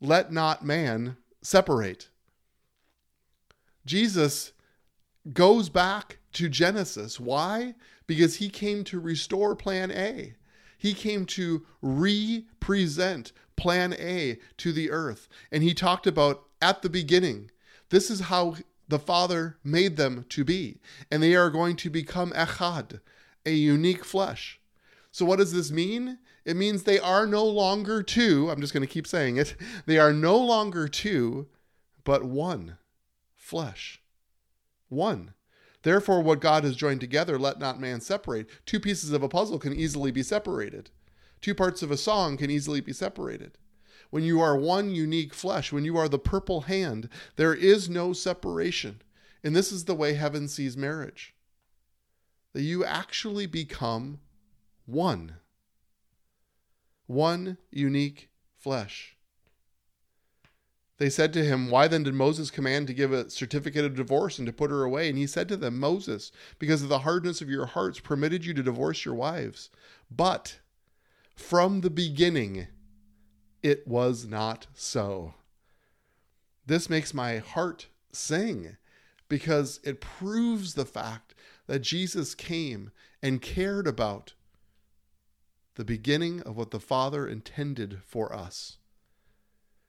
let 0.00 0.32
not 0.32 0.64
man 0.64 1.16
separate. 1.42 2.08
Jesus 3.84 4.52
goes 5.32 5.68
back 5.68 6.18
to 6.32 6.48
Genesis. 6.48 7.20
Why? 7.20 7.74
Because 8.06 8.36
he 8.36 8.48
came 8.48 8.84
to 8.84 9.00
restore 9.00 9.54
plan 9.54 9.90
A. 9.90 10.34
He 10.78 10.94
came 10.94 11.26
to 11.26 11.66
re 11.82 12.46
present 12.58 13.32
plan 13.56 13.94
A 13.98 14.38
to 14.58 14.72
the 14.72 14.90
earth. 14.90 15.28
And 15.52 15.62
he 15.62 15.74
talked 15.74 16.06
about 16.06 16.44
at 16.60 16.82
the 16.82 16.90
beginning, 16.90 17.50
this 17.90 18.10
is 18.10 18.20
how 18.22 18.56
the 18.88 18.98
Father 18.98 19.56
made 19.62 19.96
them 19.96 20.24
to 20.30 20.44
be. 20.44 20.80
And 21.10 21.22
they 21.22 21.34
are 21.34 21.50
going 21.50 21.76
to 21.76 21.90
become 21.90 22.32
echad, 22.32 23.00
a 23.46 23.52
unique 23.52 24.04
flesh. 24.04 24.60
So, 25.12 25.24
what 25.24 25.38
does 25.38 25.52
this 25.52 25.70
mean? 25.70 26.18
It 26.44 26.56
means 26.56 26.82
they 26.82 26.98
are 26.98 27.26
no 27.26 27.44
longer 27.44 28.02
two. 28.02 28.50
I'm 28.50 28.60
just 28.60 28.72
going 28.72 28.86
to 28.86 28.92
keep 28.92 29.06
saying 29.06 29.36
it. 29.36 29.54
They 29.86 29.98
are 29.98 30.12
no 30.12 30.38
longer 30.38 30.88
two, 30.88 31.48
but 32.04 32.24
one 32.24 32.78
flesh. 33.36 34.00
One. 34.88 35.34
Therefore, 35.82 36.22
what 36.22 36.40
God 36.40 36.64
has 36.64 36.76
joined 36.76 37.00
together, 37.00 37.38
let 37.38 37.58
not 37.58 37.80
man 37.80 38.00
separate. 38.00 38.48
Two 38.66 38.80
pieces 38.80 39.12
of 39.12 39.22
a 39.22 39.28
puzzle 39.28 39.58
can 39.58 39.72
easily 39.72 40.10
be 40.10 40.22
separated. 40.22 40.90
Two 41.40 41.54
parts 41.54 41.82
of 41.82 41.90
a 41.90 41.96
song 41.96 42.36
can 42.36 42.50
easily 42.50 42.80
be 42.80 42.92
separated. 42.92 43.56
When 44.10 44.24
you 44.24 44.40
are 44.40 44.56
one 44.56 44.90
unique 44.90 45.32
flesh, 45.32 45.72
when 45.72 45.84
you 45.84 45.96
are 45.96 46.08
the 46.08 46.18
purple 46.18 46.62
hand, 46.62 47.08
there 47.36 47.54
is 47.54 47.88
no 47.88 48.12
separation. 48.12 49.02
And 49.42 49.56
this 49.56 49.72
is 49.72 49.84
the 49.84 49.94
way 49.94 50.14
heaven 50.14 50.48
sees 50.48 50.76
marriage 50.76 51.34
that 52.52 52.62
you 52.62 52.84
actually 52.84 53.46
become 53.46 54.18
one. 54.86 55.36
One 57.06 57.58
unique 57.70 58.28
flesh. 58.56 59.16
They 60.98 61.08
said 61.08 61.32
to 61.32 61.44
him, 61.44 61.70
Why 61.70 61.88
then 61.88 62.02
did 62.02 62.14
Moses 62.14 62.50
command 62.50 62.86
to 62.88 62.94
give 62.94 63.12
a 63.12 63.30
certificate 63.30 63.84
of 63.84 63.96
divorce 63.96 64.38
and 64.38 64.46
to 64.46 64.52
put 64.52 64.70
her 64.70 64.82
away? 64.82 65.08
And 65.08 65.16
he 65.16 65.26
said 65.26 65.48
to 65.48 65.56
them, 65.56 65.78
Moses, 65.78 66.30
because 66.58 66.82
of 66.82 66.88
the 66.88 67.00
hardness 67.00 67.40
of 67.40 67.48
your 67.48 67.66
hearts, 67.66 68.00
permitted 68.00 68.44
you 68.44 68.52
to 68.52 68.62
divorce 68.62 69.04
your 69.04 69.14
wives. 69.14 69.70
But 70.10 70.58
from 71.34 71.80
the 71.80 71.90
beginning, 71.90 72.66
it 73.62 73.86
was 73.86 74.26
not 74.26 74.66
so. 74.74 75.34
This 76.66 76.88
makes 76.88 77.14
my 77.14 77.38
heart 77.38 77.88
sing 78.12 78.76
because 79.28 79.80
it 79.84 80.00
proves 80.00 80.74
the 80.74 80.84
fact 80.84 81.34
that 81.66 81.80
Jesus 81.80 82.34
came 82.34 82.90
and 83.22 83.42
cared 83.42 83.86
about 83.86 84.34
the 85.76 85.84
beginning 85.84 86.42
of 86.42 86.56
what 86.56 86.70
the 86.70 86.80
Father 86.80 87.26
intended 87.26 88.00
for 88.04 88.34
us. 88.34 88.78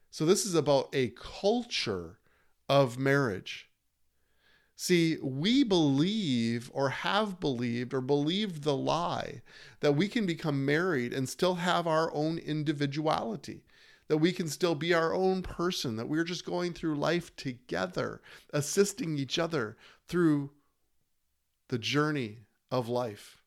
So, 0.10 0.25
this 0.25 0.46
is 0.46 0.56
about 0.56 0.90
a 0.94 1.10
culture 1.10 2.20
of 2.70 2.98
marriage. 3.00 3.70
See, 4.84 5.20
we 5.22 5.64
believe 5.64 6.72
or 6.74 6.90
have 6.90 7.40
believed 7.40 7.94
or 7.94 8.02
believed 8.02 8.64
the 8.64 8.76
lie 8.76 9.44
that 9.80 9.92
we 9.92 10.08
can 10.08 10.26
become 10.26 10.66
married 10.66 11.14
and 11.14 11.30
still 11.30 11.54
have 11.54 11.86
our 11.86 12.12
own 12.16 12.40
individuality, 12.40 13.64
that 14.08 14.18
we 14.18 14.32
can 14.32 14.48
still 14.48 14.74
be 14.74 14.92
our 14.92 15.14
own 15.14 15.44
person, 15.44 15.98
that 15.98 16.10
we're 16.10 16.24
just 16.24 16.48
going 16.48 16.74
through 16.74 16.96
life 16.96 17.36
together, 17.36 18.24
assisting 18.52 19.20
each 19.20 19.38
other 19.38 19.78
through 20.08 20.50
the 21.68 21.78
journey 21.78 22.40
of 22.72 22.90
life. 22.90 23.44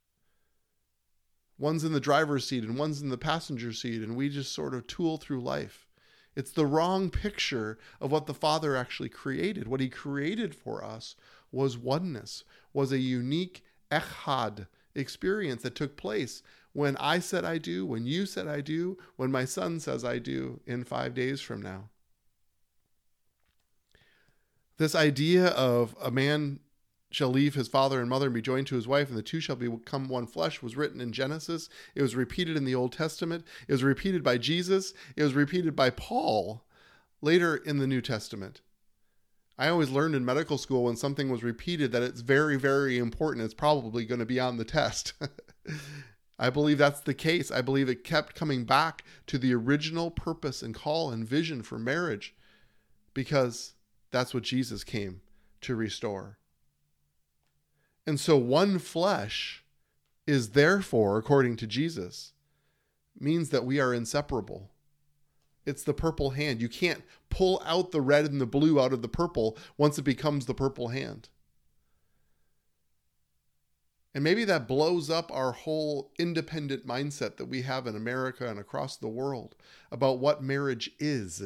One's 1.59 1.83
in 1.83 1.93
the 1.93 1.99
driver's 1.99 2.47
seat 2.47 2.62
and 2.62 2.79
one's 2.79 3.03
in 3.03 3.09
the 3.09 3.19
passenger 3.19 3.73
seat, 3.73 4.03
and 4.03 4.14
we 4.14 4.29
just 4.29 4.53
sort 4.53 4.73
of 4.73 4.87
tool 4.87 5.17
through 5.17 5.41
life. 5.41 5.88
It's 6.37 6.50
the 6.50 6.67
wrong 6.67 7.11
picture 7.11 7.79
of 8.00 8.11
what 8.11 8.26
the 8.26 8.35
Father 8.35 8.76
actually 8.76 9.09
created. 9.09 9.69
What 9.69 9.81
He 9.81 9.88
created 9.88 10.55
for 10.55 10.85
us 10.85 11.17
was 11.53 11.79
oneness, 11.79 12.45
was 12.73 12.91
a 12.91 12.99
unique 12.99 13.64
echad 13.91 14.67
experience 14.95 15.62
that 15.62 15.75
took 15.75 15.97
place 15.97 16.43
when 16.73 16.97
I 16.97 17.21
said 17.21 17.45
I 17.45 17.59
do, 17.59 17.87
when 17.87 18.05
you 18.05 18.26
said 18.26 18.49
I 18.49 18.61
do, 18.61 18.99
when 19.17 19.31
my 19.31 19.45
son 19.45 19.79
says 19.79 20.05
I 20.05 20.19
do 20.19 20.61
in 20.67 20.83
five 20.83 21.14
days 21.14 21.41
from 21.41 21.62
now. 21.62 21.88
This 24.76 24.97
idea 24.97 25.49
of 25.49 25.95
a 26.03 26.11
man 26.11 26.59
shall 27.14 27.28
leave 27.28 27.54
his 27.54 27.69
father 27.69 28.00
and 28.00 28.10
mother 28.10 28.26
and 28.26 28.34
be 28.34 28.43
joined 28.43 28.67
to 28.67 28.75
his 28.75 28.89
wife, 28.89 29.08
and 29.08 29.17
the 29.17 29.23
two 29.23 29.39
shall 29.39 29.54
become 29.54 30.08
one 30.08 30.26
flesh, 30.26 30.60
was 30.60 30.76
written 30.76 31.00
in 31.00 31.12
Genesis. 31.12 31.69
It 31.95 32.02
was 32.02 32.17
repeated 32.17 32.56
in 32.56 32.65
the 32.65 32.75
Old 32.75 32.93
Testament. 32.93 33.45
It 33.69 33.73
was 33.73 33.84
repeated 33.84 34.25
by 34.25 34.36
Jesus. 34.36 34.93
It 35.15 35.23
was 35.23 35.34
repeated 35.34 35.76
by 35.76 35.91
Paul 35.91 36.65
later 37.23 37.54
in 37.54 37.78
the 37.78 37.86
New 37.86 38.00
Testament. 38.00 38.62
I 39.56 39.69
always 39.69 39.91
learned 39.91 40.17
in 40.17 40.25
medical 40.25 40.58
school 40.58 40.82
when 40.82 40.97
something 40.97 41.30
was 41.30 41.45
repeated 41.45 41.93
that 41.93 42.02
it's 42.02 42.21
very, 42.21 42.56
very 42.56 42.99
important. 42.99 43.45
It's 43.45 43.54
probably 43.54 44.04
going 44.04 44.19
to 44.19 44.26
be 44.26 44.41
on 44.41 44.56
the 44.56 44.65
test. 44.65 45.12
I 46.39 46.50
believe 46.50 46.78
that's 46.78 47.00
the 47.00 47.15
case. 47.15 47.52
I 47.52 47.60
believe 47.60 47.89
it 47.89 48.02
kept 48.02 48.34
coming 48.34 48.65
back 48.65 49.04
to 49.28 49.39
the 49.39 49.54
original 49.54 50.10
purpose 50.10 50.62
and 50.62 50.75
call 50.75 51.12
and 51.12 51.25
vision 51.25 51.62
for 51.62 51.78
marriage 51.78 52.34
because 53.15 53.75
that's 54.10 54.34
what 54.34 54.43
Jesus 54.43 54.82
came 54.82 55.21
to 55.60 55.76
restore. 55.76 56.39
And 58.06 58.21
so 58.21 58.36
one 58.36 58.78
flesh 58.78 59.64
is 60.26 60.50
therefore, 60.50 61.19
according 61.19 61.56
to 61.56 61.67
Jesus, 61.67 62.32
means 63.19 63.50
that 63.50 63.64
we 63.64 63.80
are 63.80 63.95
inseparable. 63.95 64.71
It's 65.67 65.82
the 65.82 65.95
purple 65.95 66.30
hand. 66.30 66.60
You 66.60 66.69
can't 66.69 67.02
pull 67.30 67.62
out 67.64 67.90
the 67.90 68.00
red 68.00 68.26
and 68.26 68.40
the 68.40 68.47
blue 68.47 68.80
out 68.80 68.93
of 68.93 69.02
the 69.02 69.08
purple 69.08 69.56
once 69.78 69.99
it 69.99 70.02
becomes 70.02 70.47
the 70.47 70.54
purple 70.54 70.88
hand. 70.88 71.28
And 74.14 74.23
maybe 74.23 74.45
that 74.45 74.69
blows 74.69 75.10
up 75.10 75.32
our 75.32 75.52
whole 75.52 76.12
independent 76.19 76.86
mindset 76.86 77.36
that 77.36 77.47
we 77.47 77.62
have 77.62 77.86
in 77.86 77.97
America 77.97 78.49
and 78.49 78.60
across 78.60 78.97
the 78.97 79.08
world 79.08 79.56
about 79.90 80.21
what 80.21 80.43
marriage 80.43 80.90
is. 81.00 81.43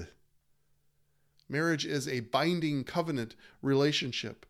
Marriage 1.49 1.87
is 1.87 2.07
a 2.07 2.21
binding 2.21 2.85
covenant 2.85 3.35
relationship 3.62 4.44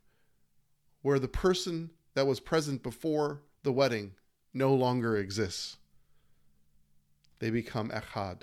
where 1.03 1.21
the 1.21 1.29
person 1.29 1.91
that 2.19 2.27
was 2.27 2.41
present 2.41 2.83
before 2.83 3.43
the 3.63 3.71
wedding 3.71 4.11
no 4.53 4.75
longer 4.75 5.17
exists. 5.17 5.77
They 7.39 7.49
become 7.49 7.91
echad. 7.91 8.41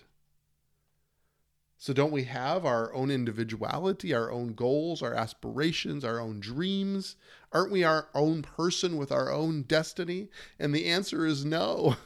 So, 1.77 1.91
don't 1.91 2.13
we 2.13 2.23
have 2.23 2.65
our 2.65 2.93
own 2.93 3.11
individuality, 3.11 4.13
our 4.13 4.31
own 4.31 4.53
goals, 4.53 5.01
our 5.01 5.13
aspirations, 5.13 6.05
our 6.05 6.21
own 6.21 6.39
dreams? 6.39 7.17
Aren't 7.51 7.73
we 7.73 7.83
our 7.83 8.07
own 8.15 8.43
person 8.43 8.95
with 8.95 9.11
our 9.11 9.29
own 9.29 9.63
destiny? 9.63 10.29
And 10.57 10.73
the 10.73 10.85
answer 10.85 11.25
is 11.25 11.43
no. 11.43 11.97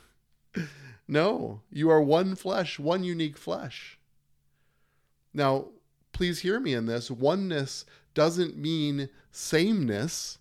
no, 1.07 1.61
you 1.71 1.91
are 1.91 2.01
one 2.01 2.33
flesh, 2.33 2.79
one 2.79 3.03
unique 3.03 3.37
flesh. 3.37 3.99
Now, 5.35 5.67
please 6.13 6.39
hear 6.39 6.59
me 6.59 6.73
in 6.73 6.87
this. 6.87 7.11
Oneness 7.11 7.85
doesn't 8.15 8.57
mean 8.57 9.09
sameness. 9.31 10.38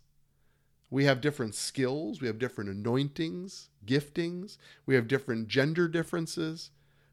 We 0.90 1.04
have 1.04 1.20
different 1.20 1.54
skills, 1.54 2.20
we 2.20 2.26
have 2.26 2.38
different 2.38 2.70
anointings, 2.70 3.68
giftings, 3.84 4.56
we 4.86 4.94
have 4.94 5.06
different 5.06 5.48
gender 5.48 5.86
differences, 5.86 6.70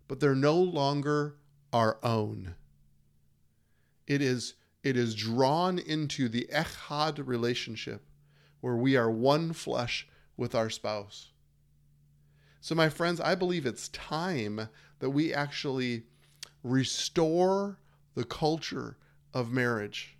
but 0.07 0.19
they're 0.19 0.35
no 0.35 0.55
longer 0.55 1.35
our 1.73 1.97
own. 2.03 2.55
It 4.07 4.21
is 4.21 4.53
it 4.83 4.95
is 4.95 5.15
drawn 5.15 5.79
into 5.79 6.29
the 6.29 6.47
echad 6.53 7.25
relationship 7.25 8.05
where 8.61 8.75
we 8.75 8.95
are 8.95 9.09
one 9.09 9.51
flesh 9.51 10.07
with 10.37 10.53
our 10.53 10.69
spouse. 10.69 11.31
So 12.61 12.75
my 12.75 12.89
friends, 12.89 13.19
I 13.19 13.33
believe 13.33 13.65
it's 13.65 13.89
time 13.89 14.69
that 14.99 15.09
we 15.09 15.33
actually 15.33 16.03
restore 16.63 17.79
the 18.13 18.23
culture 18.23 18.97
of 19.33 19.51
marriage 19.51 20.14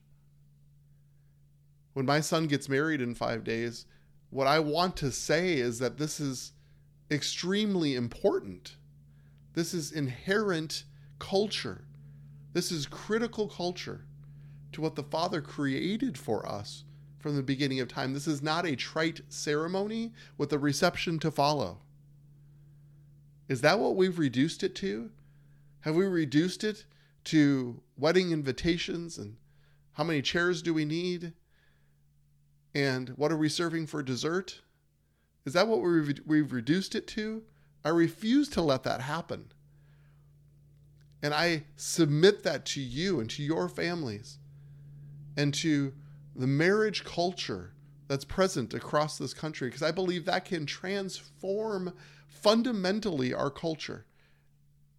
when 1.96 2.06
my 2.06 2.20
son 2.20 2.46
gets 2.46 2.68
married 2.68 3.00
in 3.00 3.16
five 3.16 3.46
days, 3.46 3.86
what 4.30 4.48
I 4.48 4.60
want 4.60 4.98
to 4.98 5.14
say 5.14 5.54
is 5.54 5.80
that 5.80 5.98
this 5.98 6.20
is 6.20 6.52
extremely 7.10 7.96
important. 7.96 8.76
This 9.54 9.74
is 9.74 9.94
inherent 9.94 10.84
culture. 11.20 11.86
This 12.52 12.70
is 12.70 12.86
critical 12.86 13.48
culture 13.48 14.04
to 14.74 14.82
what 14.82 14.96
the 14.96 15.04
Father 15.04 15.40
created 15.40 16.18
for 16.18 16.46
us 16.46 16.84
from 17.18 17.38
the 17.38 17.44
beginning 17.44 17.80
of 17.80 17.88
time. 17.88 18.14
This 18.14 18.28
is 18.28 18.44
not 18.44 18.66
a 18.66 18.76
trite 18.76 19.22
ceremony 19.30 20.12
with 20.38 20.52
a 20.52 20.60
reception 20.60 21.18
to 21.20 21.32
follow. 21.32 21.80
Is 23.48 23.62
that 23.62 23.80
what 23.80 23.96
we've 23.96 24.20
reduced 24.20 24.64
it 24.64 24.76
to? 24.76 25.12
Have 25.80 25.96
we 25.96 26.06
reduced 26.08 26.66
it 26.66 26.84
to 27.26 27.82
wedding 27.98 28.32
invitations 28.32 29.18
and 29.18 29.38
how 29.94 30.04
many 30.04 30.22
chairs 30.22 30.62
do 30.62 30.74
we 30.74 30.84
need? 30.84 31.32
And 32.76 33.10
what 33.16 33.32
are 33.32 33.38
we 33.38 33.50
serving 33.50 33.88
for 33.88 34.04
dessert? 34.04 34.62
Is 35.46 35.54
that 35.54 35.68
what 35.68 35.82
we've, 35.82 36.20
we've 36.26 36.52
reduced 36.52 36.94
it 36.94 37.08
to? 37.08 37.42
I 37.84 37.90
refuse 37.90 38.50
to 38.50 38.62
let 38.62 38.84
that 38.84 39.00
happen. 39.02 39.46
And 41.24 41.34
I 41.34 41.64
submit 41.78 42.44
that 42.44 42.66
to 42.68 42.82
you 42.82 43.20
and 43.20 43.30
to 43.32 43.42
your 43.42 43.70
families 43.70 44.38
and 45.38 45.54
to 45.56 45.94
the 46.36 46.48
marriage 46.48 47.06
culture 47.06 47.72
that's 48.08 48.26
present 48.26 48.74
across 48.74 49.18
this 49.18 49.34
country, 49.34 49.70
because 49.70 49.82
I 49.82 49.92
believe 49.92 50.26
that 50.26 50.46
can 50.46 50.66
transform 50.66 51.94
fundamentally 52.28 53.34
our 53.34 53.50
culture. 53.50 54.06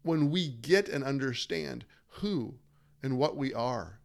when 0.06 0.30
we 0.30 0.48
get 0.48 0.88
and 0.88 1.04
understand 1.04 1.84
who 2.08 2.54
and 3.02 3.18
what 3.18 3.36
we 3.36 3.52
are 3.52 3.98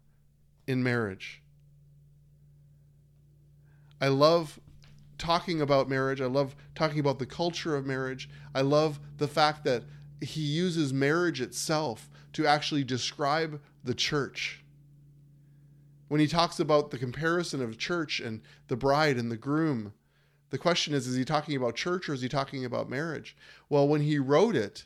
in 0.67 0.83
marriage. 0.83 1.40
I 4.01 4.07
love 4.07 4.59
talking 5.19 5.61
about 5.61 5.87
marriage. 5.87 6.19
I 6.19 6.25
love 6.25 6.55
talking 6.73 6.99
about 6.99 7.19
the 7.19 7.27
culture 7.27 7.75
of 7.75 7.85
marriage. 7.85 8.27
I 8.55 8.61
love 8.61 8.99
the 9.17 9.27
fact 9.27 9.63
that 9.65 9.83
he 10.19 10.41
uses 10.41 10.91
marriage 10.91 11.39
itself 11.39 12.09
to 12.33 12.47
actually 12.47 12.83
describe 12.83 13.61
the 13.83 13.93
church. 13.93 14.63
When 16.07 16.19
he 16.19 16.27
talks 16.27 16.59
about 16.59 16.89
the 16.89 16.97
comparison 16.97 17.61
of 17.61 17.77
church 17.77 18.19
and 18.19 18.41
the 18.67 18.75
bride 18.75 19.17
and 19.17 19.31
the 19.31 19.37
groom, 19.37 19.93
the 20.49 20.57
question 20.57 20.93
is 20.93 21.07
is 21.07 21.15
he 21.15 21.23
talking 21.23 21.55
about 21.55 21.75
church 21.75 22.09
or 22.09 22.13
is 22.13 22.21
he 22.21 22.27
talking 22.27 22.65
about 22.65 22.89
marriage? 22.89 23.37
Well, 23.69 23.87
when 23.87 24.01
he 24.01 24.17
wrote 24.19 24.55
it, 24.55 24.85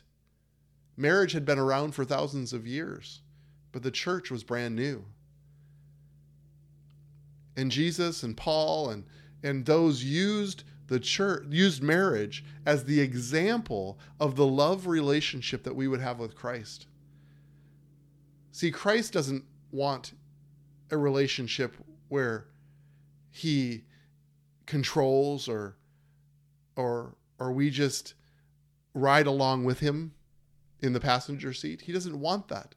marriage 0.96 1.32
had 1.32 1.44
been 1.44 1.58
around 1.58 1.92
for 1.92 2.04
thousands 2.04 2.52
of 2.52 2.66
years, 2.66 3.22
but 3.72 3.82
the 3.82 3.90
church 3.90 4.30
was 4.30 4.44
brand 4.44 4.76
new. 4.76 5.06
And 7.56 7.70
Jesus 7.70 8.22
and 8.22 8.36
Paul 8.36 8.90
and 8.90 9.04
and 9.42 9.64
those 9.64 10.02
used 10.02 10.64
the 10.88 11.00
church 11.00 11.44
used 11.50 11.82
marriage 11.82 12.44
as 12.64 12.84
the 12.84 13.00
example 13.00 13.98
of 14.20 14.36
the 14.36 14.46
love 14.46 14.86
relationship 14.86 15.62
that 15.64 15.74
we 15.74 15.88
would 15.88 16.00
have 16.00 16.18
with 16.18 16.34
Christ. 16.34 16.86
See, 18.52 18.70
Christ 18.70 19.12
doesn't 19.12 19.44
want 19.70 20.12
a 20.90 20.96
relationship 20.96 21.76
where 22.08 22.46
he 23.30 23.84
controls 24.66 25.48
or 25.48 25.76
or 26.76 27.16
or 27.38 27.52
we 27.52 27.70
just 27.70 28.14
ride 28.94 29.26
along 29.26 29.64
with 29.64 29.80
him 29.80 30.12
in 30.80 30.92
the 30.92 31.00
passenger 31.00 31.52
seat. 31.52 31.82
He 31.82 31.92
doesn't 31.92 32.18
want 32.18 32.48
that. 32.48 32.74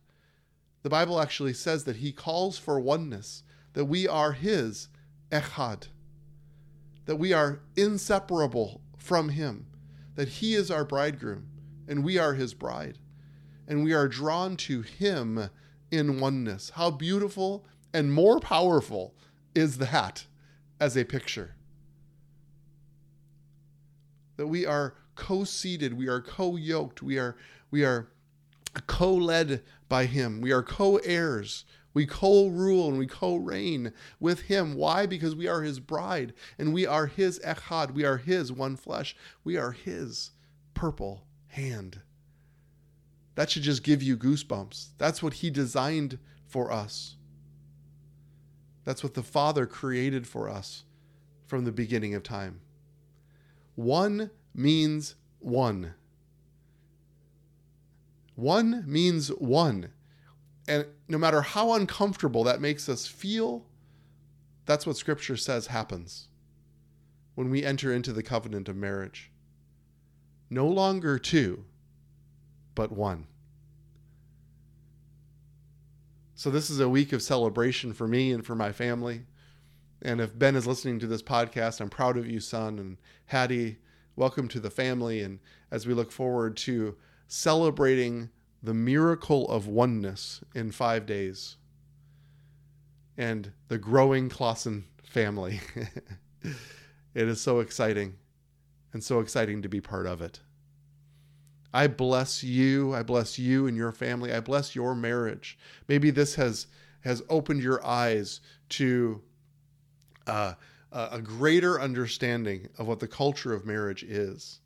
The 0.84 0.89
Bible 0.89 1.20
actually 1.20 1.54
says 1.54 1.84
that 1.86 1.98
he 1.98 2.12
calls 2.12 2.58
for 2.58 2.80
oneness, 2.80 3.44
that 3.73 3.86
we 3.86 4.08
are 4.08 4.34
his 4.34 4.89
echad 5.32 5.88
that 7.10 7.15
we 7.15 7.34
are 7.34 7.60
inseparable 7.75 8.82
from 8.95 9.29
Him, 9.29 9.65
that 10.13 10.27
He 10.27 10.53
is 10.53 10.69
our 10.69 10.86
bridegroom 10.86 11.47
and 11.88 12.03
we 12.03 12.19
are 12.19 12.36
His 12.36 12.53
bride, 12.53 12.99
and 13.67 13.84
we 13.84 13.93
are 13.93 14.08
drawn 14.08 14.55
to 14.58 14.84
Him 14.84 15.49
in 15.89 16.19
oneness. 16.19 16.69
How 16.75 16.91
beautiful 16.91 17.65
and 17.95 18.13
more 18.13 18.39
powerful 18.39 19.15
is 19.55 19.79
that 19.79 20.27
as 20.79 20.95
a 20.95 21.03
picture? 21.03 21.55
That 24.38 24.45
we 24.45 24.67
are 24.67 24.93
co-seated, 25.15 25.97
we 25.97 26.08
are 26.08 26.21
co-yoked, 26.21 27.01
we 27.01 27.17
are 27.17 27.36
we 27.71 27.84
are 27.84 28.10
co-led 28.86 29.63
by 29.88 30.05
him. 30.05 30.41
We 30.41 30.51
are 30.51 30.62
co-heirs 30.62 31.65
we 31.93 32.06
co 32.06 32.47
rule 32.47 32.88
and 32.88 32.97
we 32.97 33.08
co 33.08 33.36
reign 33.36 33.93
with 34.19 34.41
him. 34.41 34.75
Why? 34.75 35.06
Because 35.06 35.36
we 35.36 35.47
are 35.47 35.62
his 35.62 35.80
bride 35.80 36.34
and 36.58 36.73
we 36.73 36.86
are 36.86 37.08
his 37.08 37.39
echad. 37.39 37.91
We 37.93 38.06
are 38.06 38.17
his 38.17 38.52
one 38.52 38.75
flesh. 38.75 39.15
We 39.43 39.58
are 39.58 39.71
his 39.71 40.32
purple 40.73 41.25
hand. 41.47 42.02
That 43.36 43.49
should 43.49 43.63
just 43.63 43.84
give 43.84 44.04
you 44.04 44.17
goosebumps. 44.17 44.89
That's 44.97 45.23
what 45.23 45.36
he 45.36 45.49
designed 45.49 46.19
for 46.45 46.71
us. 46.71 47.15
That's 48.84 49.04
what 49.04 49.13
the 49.13 49.23
Father 49.23 49.65
created 49.65 50.28
for 50.28 50.49
us 50.49 50.84
from 51.45 51.65
the 51.65 51.71
beginning 51.71 52.13
of 52.15 52.23
time. 52.23 52.62
One 53.75 54.32
means 54.54 55.15
one. 55.39 55.93
One 58.36 58.84
means 58.88 59.30
one. 59.30 59.89
And 60.69 60.86
no 61.08 61.17
matter 61.17 61.41
how 61.41 61.73
uncomfortable 61.73 62.43
that 62.43 62.62
makes 62.62 62.88
us 62.88 63.08
feel, 63.08 63.65
that's 64.67 64.86
what 64.86 64.97
scripture 64.97 65.36
says 65.36 65.65
happens 65.65 66.27
when 67.34 67.49
we 67.49 67.65
enter 67.65 67.91
into 67.91 68.13
the 68.13 68.21
covenant 68.21 68.69
of 68.69 68.75
marriage. 68.75 69.32
No 70.47 70.67
longer 70.67 71.17
two, 71.17 71.65
but 72.75 72.91
one. 72.91 73.25
So, 76.36 76.51
this 76.51 76.69
is 76.69 76.79
a 76.79 76.88
week 76.88 77.13
of 77.13 77.23
celebration 77.23 77.91
for 77.91 78.08
me 78.08 78.32
and 78.32 78.45
for 78.45 78.53
my 78.53 78.71
family. 78.71 79.23
And 80.03 80.21
if 80.21 80.38
Ben 80.38 80.55
is 80.55 80.67
listening 80.67 80.99
to 80.99 81.08
this 81.08 81.23
podcast, 81.23 81.82
I'm 81.82 81.89
proud 81.89 82.15
of 82.15 82.29
you, 82.29 82.39
son. 82.39 82.77
And 82.77 82.97
Hattie, 83.25 83.79
welcome 84.15 84.47
to 84.49 84.60
the 84.60 84.69
family. 84.69 85.21
And 85.21 85.39
as 85.71 85.88
we 85.88 85.95
look 85.95 86.12
forward 86.12 86.55
to 86.58 86.95
celebrating 87.27 88.29
the 88.62 88.74
miracle 88.74 89.48
of 89.48 89.67
oneness 89.67 90.41
in 90.54 90.72
five 90.72 91.06
days 91.06 91.58
and 93.17 93.52
the 93.67 93.78
growing 93.78 94.30
Clausen 94.30 94.86
family. 95.04 95.60
it 96.43 97.28
is 97.28 97.41
so 97.41 97.60
exciting 97.60 98.15
and 98.93 99.04
so 99.04 99.19
exciting 99.19 99.62
to 99.62 99.69
be 99.69 99.82
part 99.82 100.06
of 100.06 100.22
it. 100.22 100.39
I 101.74 101.88
bless 101.88 102.43
you. 102.43 102.93
I 102.95 103.04
bless 103.04 103.38
you 103.38 103.67
and 103.67 103.78
your 103.78 103.91
family. 103.91 104.34
I 104.34 104.39
bless 104.39 104.76
your 104.76 104.95
marriage. 104.95 105.58
Maybe 105.88 106.12
this 106.12 106.36
has 106.36 106.67
has 107.02 107.22
opened 107.30 107.62
your 107.62 107.86
eyes 107.86 108.41
to 108.67 109.22
uh, 110.28 110.54
a 110.91 111.22
greater 111.22 111.80
understanding 111.80 112.67
of 112.78 112.88
what 112.88 113.00
the 113.00 113.08
culture 113.08 113.54
of 113.54 113.65
marriage 113.65 114.04
is. 114.04 114.60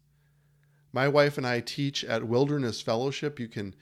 My 0.93 1.07
wife 1.07 1.39
and 1.39 1.47
I 1.47 1.59
teach 1.59 2.05
at 2.05 2.23
Wilderness 2.23 2.79
Fellowship. 2.79 3.39
You 3.39 3.47
can 3.47 3.73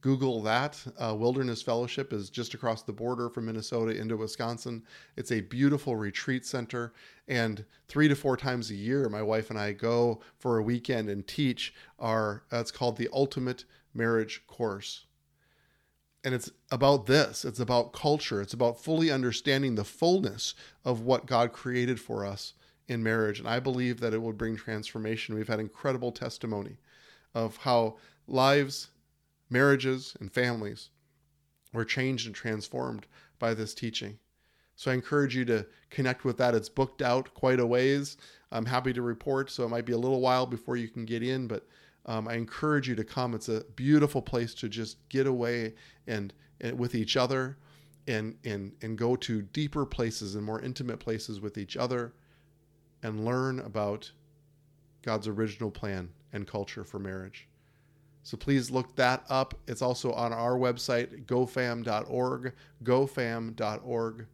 Google 0.00 0.42
that. 0.42 0.84
Uh, 0.98 1.14
Wilderness 1.16 1.62
Fellowship 1.62 2.12
is 2.12 2.30
just 2.30 2.52
across 2.52 2.82
the 2.82 2.92
border 2.92 3.28
from 3.28 3.46
Minnesota 3.46 3.96
into 3.96 4.16
Wisconsin. 4.16 4.82
It's 5.16 5.30
a 5.30 5.40
beautiful 5.40 5.94
retreat 5.94 6.44
center. 6.44 6.92
And 7.28 7.64
three 7.86 8.08
to 8.08 8.16
four 8.16 8.36
times 8.36 8.72
a 8.72 8.74
year, 8.74 9.08
my 9.08 9.22
wife 9.22 9.50
and 9.50 9.58
I 9.58 9.72
go 9.72 10.20
for 10.36 10.58
a 10.58 10.62
weekend 10.62 11.08
and 11.08 11.24
teach 11.24 11.72
our, 12.00 12.42
that's 12.50 12.72
called 12.72 12.96
the 12.96 13.08
Ultimate 13.12 13.64
Marriage 13.94 14.42
Course. 14.48 15.06
And 16.24 16.34
it's 16.34 16.50
about 16.72 17.06
this 17.06 17.44
it's 17.44 17.60
about 17.60 17.92
culture, 17.92 18.42
it's 18.42 18.52
about 18.52 18.82
fully 18.82 19.12
understanding 19.12 19.76
the 19.76 19.84
fullness 19.84 20.54
of 20.84 21.02
what 21.02 21.26
God 21.26 21.52
created 21.52 22.00
for 22.00 22.26
us 22.26 22.54
in 22.88 23.02
marriage. 23.02 23.38
And 23.38 23.48
I 23.48 23.60
believe 23.60 24.00
that 24.00 24.14
it 24.14 24.22
will 24.22 24.32
bring 24.32 24.56
transformation. 24.56 25.34
We've 25.34 25.48
had 25.48 25.60
incredible 25.60 26.10
testimony 26.10 26.78
of 27.34 27.58
how 27.58 27.96
lives, 28.26 28.88
marriages, 29.50 30.16
and 30.18 30.32
families 30.32 30.88
were 31.72 31.84
changed 31.84 32.26
and 32.26 32.34
transformed 32.34 33.06
by 33.38 33.54
this 33.54 33.74
teaching. 33.74 34.18
So 34.74 34.90
I 34.90 34.94
encourage 34.94 35.36
you 35.36 35.44
to 35.46 35.66
connect 35.90 36.24
with 36.24 36.38
that. 36.38 36.54
It's 36.54 36.68
booked 36.68 37.02
out 37.02 37.34
quite 37.34 37.60
a 37.60 37.66
ways. 37.66 38.16
I'm 38.50 38.64
happy 38.64 38.92
to 38.92 39.02
report, 39.02 39.50
so 39.50 39.64
it 39.64 39.68
might 39.68 39.84
be 39.84 39.92
a 39.92 39.98
little 39.98 40.20
while 40.20 40.46
before 40.46 40.76
you 40.76 40.88
can 40.88 41.04
get 41.04 41.22
in, 41.22 41.46
but 41.46 41.66
um, 42.06 42.26
I 42.26 42.34
encourage 42.34 42.88
you 42.88 42.94
to 42.94 43.04
come. 43.04 43.34
It's 43.34 43.48
a 43.48 43.64
beautiful 43.76 44.22
place 44.22 44.54
to 44.54 44.68
just 44.68 44.96
get 45.10 45.26
away 45.26 45.74
and, 46.06 46.32
and 46.60 46.78
with 46.78 46.94
each 46.94 47.16
other 47.16 47.58
and, 48.06 48.36
and, 48.44 48.72
and 48.80 48.96
go 48.96 49.16
to 49.16 49.42
deeper 49.42 49.84
places 49.84 50.34
and 50.34 50.44
more 50.44 50.62
intimate 50.62 51.00
places 51.00 51.40
with 51.40 51.58
each 51.58 51.76
other 51.76 52.14
and 53.02 53.24
learn 53.24 53.60
about 53.60 54.10
God's 55.02 55.28
original 55.28 55.70
plan 55.70 56.10
and 56.32 56.46
culture 56.46 56.84
for 56.84 56.98
marriage. 56.98 57.48
So 58.22 58.36
please 58.36 58.70
look 58.70 58.94
that 58.96 59.24
up. 59.30 59.54
It's 59.66 59.80
also 59.80 60.12
on 60.12 60.32
our 60.32 60.58
website, 60.58 61.24
gofam.org, 61.24 62.52
gofam.org. 62.84 64.26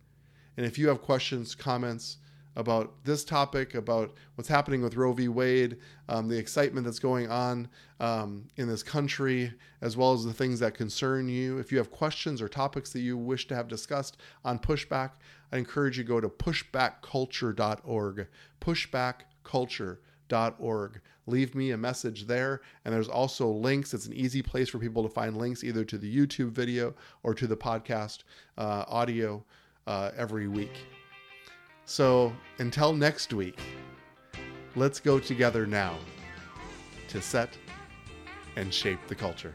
And 0.57 0.66
if 0.66 0.79
you 0.79 0.88
have 0.88 1.03
questions, 1.03 1.55
comments 1.55 2.18
about 2.57 2.93
this 3.05 3.25
topic, 3.25 3.75
about 3.75 4.12
what's 4.35 4.49
happening 4.49 4.83
with 4.83 4.97
Roe 4.97 5.12
v. 5.12 5.29
Wade, 5.29 5.77
um, 6.09 6.29
the 6.29 6.38
excitement 6.38 6.87
that's 6.87 6.99
going 6.99 7.29
on 7.29 7.69
um, 8.01 8.47
in 8.57 8.67
this 8.69 8.83
country, 8.83 9.53
as 9.81 9.97
well 9.97 10.12
as 10.12 10.25
the 10.25 10.33
things 10.33 10.59
that 10.61 10.75
concern 10.75 11.29
you, 11.29 11.59
if 11.59 11.73
you 11.73 11.79
have 11.79 11.90
questions 11.90 12.40
or 12.40 12.49
topics 12.49 12.93
that 12.93 13.01
you 13.01 13.17
wish 13.17 13.49
to 13.49 13.55
have 13.55 13.67
discussed 13.69 14.19
on 14.45 14.59
pushback, 14.59 15.11
I 15.53 15.59
encourage 15.59 15.99
you 15.99 16.05
to 16.05 16.09
go 16.09 16.21
to 16.21 16.29
pushbackculture.org. 16.29 18.27
Pushbackculture.org. 18.61 21.01
Leave 21.27 21.55
me 21.55 21.71
a 21.71 21.77
message 21.77 22.27
there. 22.27 22.61
And 22.85 22.93
there's 22.93 23.09
also 23.09 23.49
links. 23.49 23.95
It's 23.95 24.07
an 24.07 24.12
easy 24.12 24.43
place 24.43 24.69
for 24.69 24.79
people 24.79 25.03
to 25.03 25.09
find 25.09 25.37
links 25.37 25.64
either 25.64 25.85
to 25.85 25.97
the 25.97 26.14
YouTube 26.14 26.51
video 26.51 26.95
or 27.23 27.33
to 27.35 27.47
the 27.47 27.57
podcast 27.57 28.25
uh, 28.59 28.85
audio 28.88 29.43
uh, 29.87 30.11
every 30.17 30.49
week. 30.49 31.04
So 31.87 32.33
until 32.59 32.92
next 32.92 33.33
week, 33.33 33.59
let's 34.77 35.01
go 35.01 35.18
together 35.18 35.66
now 35.66 35.99
to 37.09 37.20
set 37.20 37.57
and 38.57 38.73
shape 38.73 39.01
the 39.07 39.14
culture. 39.14 39.55